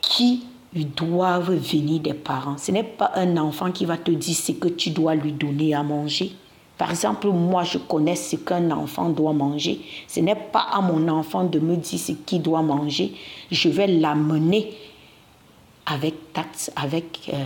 qui 0.00 0.44
doivent 0.72 1.54
venir 1.54 2.00
des 2.00 2.14
parents. 2.14 2.58
Ce 2.58 2.70
n'est 2.70 2.82
pas 2.82 3.12
un 3.14 3.36
enfant 3.36 3.72
qui 3.72 3.84
va 3.84 3.96
te 3.96 4.10
dire 4.10 4.36
ce 4.36 4.52
que 4.52 4.68
tu 4.68 4.90
dois 4.90 5.14
lui 5.14 5.32
donner 5.32 5.74
à 5.74 5.82
manger. 5.82 6.32
Par 6.76 6.90
exemple, 6.90 7.28
moi, 7.28 7.62
je 7.64 7.78
connais 7.78 8.16
ce 8.16 8.36
qu'un 8.36 8.70
enfant 8.70 9.08
doit 9.08 9.32
manger. 9.32 9.80
Ce 10.06 10.20
n'est 10.20 10.34
pas 10.34 10.66
à 10.70 10.82
mon 10.82 11.08
enfant 11.08 11.44
de 11.44 11.58
me 11.58 11.76
dire 11.76 11.98
ce 11.98 12.12
qu'il 12.12 12.42
doit 12.42 12.60
manger. 12.60 13.14
Je 13.50 13.70
vais 13.70 13.86
l'amener 13.86 14.72
avec 15.86 16.32
tact, 16.32 16.72
avec 16.76 17.30
euh, 17.32 17.36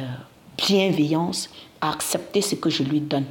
bienveillance, 0.56 1.50
accepter 1.80 2.40
ce 2.40 2.54
que 2.54 2.70
je 2.70 2.82
lui 2.82 3.00
donne. 3.00 3.26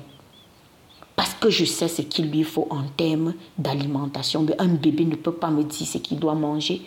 Parce 1.16 1.34
que 1.34 1.50
je 1.50 1.66
sais 1.66 1.90
ce 1.90 2.02
qu'il 2.02 2.32
lui 2.32 2.44
faut 2.44 2.68
en 2.70 2.84
termes 2.96 3.34
d'alimentation. 3.58 4.46
Un 4.58 4.68
bébé 4.68 5.04
ne 5.04 5.16
peut 5.16 5.34
pas 5.34 5.50
me 5.50 5.64
dire 5.64 5.88
ce 5.88 5.98
qu'il 5.98 6.18
doit 6.20 6.36
manger. 6.36 6.82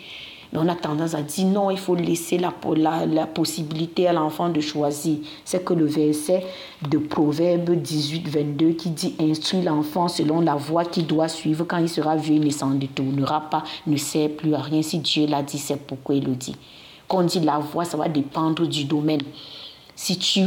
Mais 0.51 0.59
on 0.59 0.67
a 0.67 0.75
tendance 0.75 1.15
à 1.15 1.21
dire 1.21 1.45
non, 1.45 1.71
il 1.71 1.77
faut 1.77 1.95
laisser 1.95 2.37
la, 2.37 2.53
la, 3.05 3.27
possibilité 3.27 4.07
à 4.07 4.13
l'enfant 4.13 4.49
de 4.49 4.61
choisir. 4.61 5.17
C'est 5.45 5.65
que 5.65 5.73
le 5.73 5.85
verset 5.85 6.43
de 6.87 6.99
Proverbe 6.99 7.71
18, 7.71 8.27
22 8.27 8.69
qui 8.73 8.89
dit 8.91 9.15
Instruis 9.19 9.63
l'enfant 9.63 10.07
selon 10.07 10.41
la 10.41 10.55
voie 10.55 10.85
qu'il 10.85 11.07
doit 11.07 11.27
suivre. 11.27 11.65
Quand 11.65 11.77
il 11.77 11.89
sera 11.89 12.15
vieux, 12.15 12.35
il 12.35 12.45
ne 12.45 12.51
s'en 12.51 12.71
détournera 12.71 13.49
pas, 13.49 13.63
ne 13.87 13.97
sert 13.97 14.29
plus 14.29 14.53
à 14.53 14.61
rien. 14.61 14.81
Si 14.83 14.99
Dieu 14.99 15.25
l'a 15.25 15.41
dit, 15.41 15.57
c'est 15.57 15.77
pourquoi 15.77 16.15
il 16.15 16.25
le 16.25 16.35
dit. 16.35 16.55
Quand 17.07 17.19
on 17.19 17.23
dit 17.23 17.39
la 17.39 17.59
voie, 17.59 17.85
ça 17.85 17.97
va 17.97 18.07
dépendre 18.07 18.67
du 18.67 18.85
domaine. 18.85 19.21
Si 19.95 20.17
tu 20.17 20.41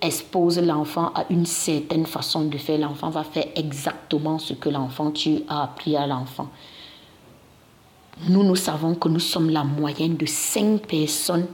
exposes 0.00 0.58
l'enfant 0.58 1.12
à 1.14 1.24
une 1.30 1.46
certaine 1.46 2.06
façon 2.06 2.44
de 2.46 2.58
faire, 2.58 2.78
l'enfant 2.78 3.10
va 3.10 3.24
faire 3.24 3.46
exactement 3.54 4.38
ce 4.38 4.54
que 4.54 4.68
l'enfant, 4.68 5.10
tu 5.10 5.42
as 5.48 5.62
appris 5.62 5.96
à 5.96 6.06
l'enfant. 6.06 6.48
Nous, 8.28 8.44
nous 8.44 8.56
savons 8.56 8.94
que 8.94 9.08
nous 9.08 9.20
sommes 9.20 9.50
la 9.50 9.64
moyenne 9.64 10.16
de 10.16 10.26
cinq 10.26 10.86
personnes 10.86 11.46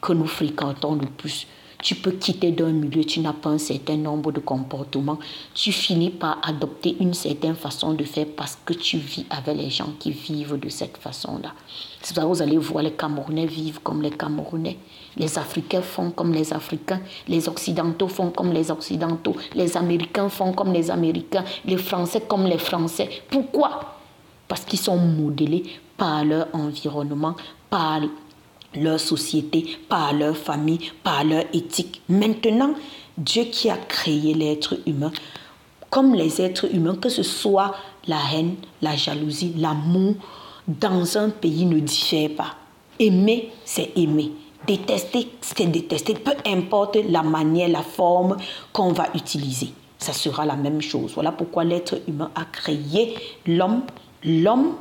que 0.00 0.12
nous 0.12 0.26
fréquentons 0.26 0.94
le 0.94 1.06
plus. 1.06 1.46
Tu 1.82 1.94
peux 1.94 2.12
quitter 2.12 2.52
d'un 2.52 2.70
milieu, 2.70 3.04
tu 3.04 3.20
n'as 3.20 3.32
pas 3.32 3.50
un 3.50 3.58
certain 3.58 3.96
nombre 3.96 4.32
de 4.32 4.40
comportements. 4.40 5.18
Tu 5.54 5.72
finis 5.72 6.10
par 6.10 6.38
adopter 6.42 6.96
une 7.00 7.14
certaine 7.14 7.54
façon 7.54 7.92
de 7.92 8.04
faire 8.04 8.26
parce 8.36 8.58
que 8.64 8.72
tu 8.72 8.96
vis 8.98 9.26
avec 9.30 9.56
les 9.56 9.70
gens 9.70 9.92
qui 9.98 10.10
vivent 10.10 10.58
de 10.58 10.68
cette 10.68 10.96
façon-là. 10.96 11.52
C'est 12.00 12.14
ça 12.14 12.24
vous 12.24 12.40
allez 12.40 12.56
voir 12.56 12.82
les 12.82 12.92
Camerounais 12.92 13.46
vivent 13.46 13.80
comme 13.82 14.02
les 14.02 14.10
Camerounais. 14.10 14.78
Les 15.16 15.38
Africains 15.38 15.82
font 15.82 16.10
comme 16.10 16.32
les 16.32 16.52
Africains. 16.52 17.00
Les 17.28 17.48
Occidentaux 17.48 18.08
font 18.08 18.30
comme 18.30 18.52
les 18.52 18.70
Occidentaux. 18.70 19.36
Les 19.54 19.76
Américains 19.76 20.28
font 20.28 20.52
comme 20.52 20.72
les 20.72 20.90
Américains. 20.90 21.44
Les 21.64 21.76
Français 21.76 22.22
comme 22.26 22.46
les 22.46 22.58
Français. 22.58 23.22
Pourquoi? 23.30 23.96
Parce 24.48 24.64
qu'ils 24.64 24.78
sont 24.78 24.96
modélés 24.96 25.64
par 25.96 26.24
leur 26.24 26.48
environnement, 26.52 27.34
par 27.70 28.00
leur 28.76 29.00
société, 29.00 29.78
par 29.88 30.12
leur 30.12 30.36
famille, 30.36 30.92
par 31.02 31.24
leur 31.24 31.44
éthique. 31.52 32.02
Maintenant, 32.08 32.74
Dieu 33.18 33.44
qui 33.44 33.70
a 33.70 33.76
créé 33.76 34.34
l'être 34.34 34.78
humain, 34.86 35.12
comme 35.90 36.14
les 36.14 36.40
êtres 36.40 36.72
humains, 36.74 36.96
que 36.96 37.08
ce 37.08 37.22
soit 37.22 37.74
la 38.06 38.18
haine, 38.34 38.56
la 38.82 38.96
jalousie, 38.96 39.54
l'amour, 39.56 40.14
dans 40.68 41.16
un 41.16 41.30
pays 41.30 41.64
ne 41.64 41.78
diffère 41.80 42.30
pas. 42.36 42.54
Aimer, 42.98 43.50
c'est 43.64 43.96
aimer. 43.96 44.32
Détester, 44.66 45.28
c'est 45.40 45.66
détester. 45.66 46.14
Peu 46.14 46.32
importe 46.44 46.98
la 47.08 47.22
manière, 47.22 47.68
la 47.68 47.82
forme 47.82 48.36
qu'on 48.72 48.92
va 48.92 49.08
utiliser, 49.14 49.68
ça 49.98 50.12
sera 50.12 50.44
la 50.44 50.56
même 50.56 50.80
chose. 50.80 51.12
Voilà 51.14 51.30
pourquoi 51.30 51.62
l'être 51.64 52.00
humain 52.08 52.30
a 52.34 52.44
créé 52.44 53.14
l'homme. 53.46 53.82
L'homme 54.24 54.74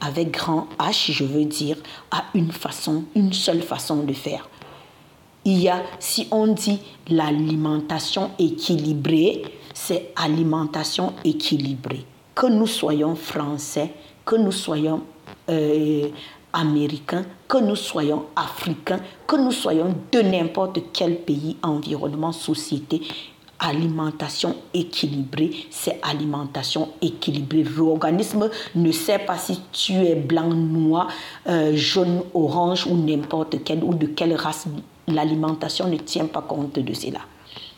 avec 0.00 0.30
grand 0.30 0.68
H, 0.78 1.12
je 1.12 1.24
veux 1.24 1.44
dire, 1.44 1.76
à 2.10 2.24
une 2.34 2.52
façon, 2.52 3.04
une 3.14 3.32
seule 3.32 3.62
façon 3.62 4.02
de 4.02 4.12
faire. 4.12 4.48
Il 5.44 5.60
y 5.60 5.68
a, 5.68 5.82
si 6.00 6.26
on 6.30 6.48
dit 6.48 6.80
l'alimentation 7.08 8.32
équilibrée, 8.38 9.42
c'est 9.72 10.12
alimentation 10.16 11.12
équilibrée. 11.24 12.04
Que 12.34 12.46
nous 12.46 12.66
soyons 12.66 13.14
français, 13.14 13.92
que 14.24 14.36
nous 14.36 14.52
soyons 14.52 15.02
euh, 15.48 16.08
américains, 16.52 17.24
que 17.46 17.58
nous 17.58 17.76
soyons 17.76 18.26
africains, 18.34 19.00
que 19.26 19.36
nous 19.36 19.52
soyons 19.52 19.94
de 20.10 20.20
n'importe 20.20 20.80
quel 20.92 21.20
pays, 21.20 21.56
environnement, 21.62 22.32
société, 22.32 23.02
alimentation 23.58 24.56
équilibrée, 24.74 25.66
c'est 25.70 25.98
alimentation 26.02 26.90
équilibrée. 27.00 27.64
L'organisme 27.64 28.50
ne 28.74 28.92
sait 28.92 29.18
pas 29.18 29.38
si 29.38 29.60
tu 29.72 29.92
es 29.92 30.14
blanc, 30.14 30.48
noir, 30.48 31.08
euh, 31.48 31.74
jaune, 31.74 32.22
orange 32.34 32.86
ou 32.86 32.96
n'importe 32.96 33.62
quel 33.64 33.82
ou 33.82 33.94
de 33.94 34.06
quelle 34.06 34.34
race. 34.34 34.66
L'alimentation 35.08 35.88
ne 35.88 35.96
tient 35.96 36.26
pas 36.26 36.42
compte 36.42 36.78
de 36.78 36.94
cela. 36.94 37.20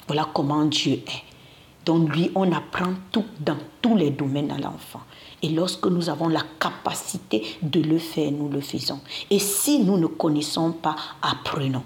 Voilà 0.07 0.27
comment 0.33 0.65
Dieu 0.65 0.95
est. 0.95 1.23
Donc 1.85 2.15
lui, 2.15 2.31
on 2.35 2.51
apprend 2.53 2.93
tout 3.13 3.25
dans 3.41 3.57
tous 3.81 3.97
les 3.97 4.11
domaines 4.11 4.51
à 4.51 4.59
l'enfant. 4.59 5.01
Et 5.43 5.51
lorsque 5.51 5.87
nous 5.87 6.09
avons 6.11 6.29
la 6.29 6.43
capacité 6.59 7.43
de 7.63 7.81
le 7.81 7.99
faire, 7.99 8.31
nous 8.33 8.49
le 8.49 8.61
faisons. 8.61 9.01
Et 9.31 9.39
si 9.39 9.81
nous 9.81 9.97
ne 9.97 10.07
connaissons 10.07 10.73
pas, 10.73 10.97
apprenons. 11.23 11.85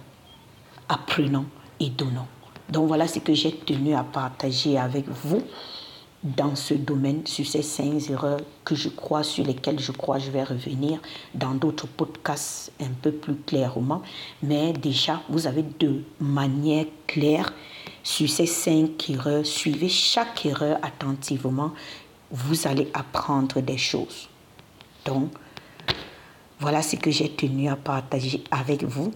Apprenons 0.89 1.45
et 1.79 1.91
donnons. 1.91 2.27
Donc 2.73 2.89
voilà 2.89 3.07
ce 3.07 3.19
que 3.19 3.35
j'ai 3.35 3.53
tenu 3.53 3.95
à 3.95 4.03
partager 4.03 4.79
avec 4.79 5.07
vous 5.07 5.43
dans 6.23 6.57
ce 6.57 6.73
domaine, 6.73 7.27
sur 7.27 7.47
ces 7.47 7.61
cinq 7.61 8.09
erreurs 8.09 8.41
que 8.65 8.75
je 8.75 8.89
crois, 8.89 9.23
sur 9.23 9.45
lesquelles 9.45 9.79
je 9.79 9.93
crois 9.93 10.19
je 10.19 10.31
vais 10.31 10.43
revenir 10.43 10.99
dans 11.35 11.53
d'autres 11.53 11.87
podcasts 11.87 12.73
un 12.81 12.93
peu 13.03 13.13
plus 13.13 13.35
clairement. 13.35 14.01
Mais 14.43 14.73
déjà, 14.73 15.21
vous 15.29 15.47
avez 15.47 15.65
de 15.81 16.03
manière 16.19 16.87
claire 17.07 17.53
sur 18.03 18.31
ces 18.31 18.47
cinq 18.47 19.11
erreurs. 19.11 19.45
Suivez 19.45 19.91
chaque 19.91 20.47
erreur 20.47 20.79
attentivement. 20.81 21.73
Vous 22.31 22.67
allez 22.67 22.89
apprendre 22.95 23.61
des 23.61 23.77
choses. 23.77 24.31
Donc, 25.05 25.31
voilà 26.59 26.81
ce 26.81 26.97
que 26.97 27.11
j'ai 27.11 27.29
tenu 27.29 27.69
à 27.69 27.77
partager 27.77 28.43
avec 28.51 28.83
vous. 28.85 29.13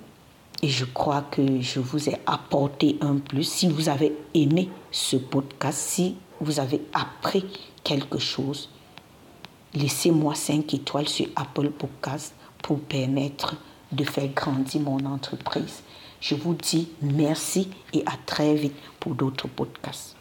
Et 0.63 0.69
je 0.69 0.85
crois 0.85 1.23
que 1.23 1.61
je 1.61 1.81
vous 1.81 2.09
ai 2.09 2.17
apporté 2.27 2.97
un 3.01 3.17
plus. 3.17 3.45
Si 3.45 3.69
vous 3.69 3.89
avez 3.89 4.17
aimé 4.35 4.71
ce 4.91 5.17
podcast, 5.17 5.79
si 5.79 6.17
vous 6.41 6.61
avez 6.61 6.81
appris 6.93 7.45
quelque 7.85 8.19
chose, 8.19 8.71
laissez-moi 9.75 10.35
5 10.35 10.73
étoiles 10.75 11.09
sur 11.09 11.27
Apple 11.37 11.71
Podcast 11.71 12.35
pour 12.63 12.81
permettre 12.81 13.57
de 13.93 14.05
faire 14.05 14.29
grandir 14.29 14.81
mon 14.81 15.05
entreprise. 15.05 15.83
Je 16.21 16.35
vous 16.35 16.55
dis 16.55 16.89
merci 17.03 17.69
et 17.93 18.03
à 18.07 18.15
très 18.25 18.55
vite 18.55 18.75
pour 18.99 19.15
d'autres 19.15 19.49
podcasts. 19.49 20.16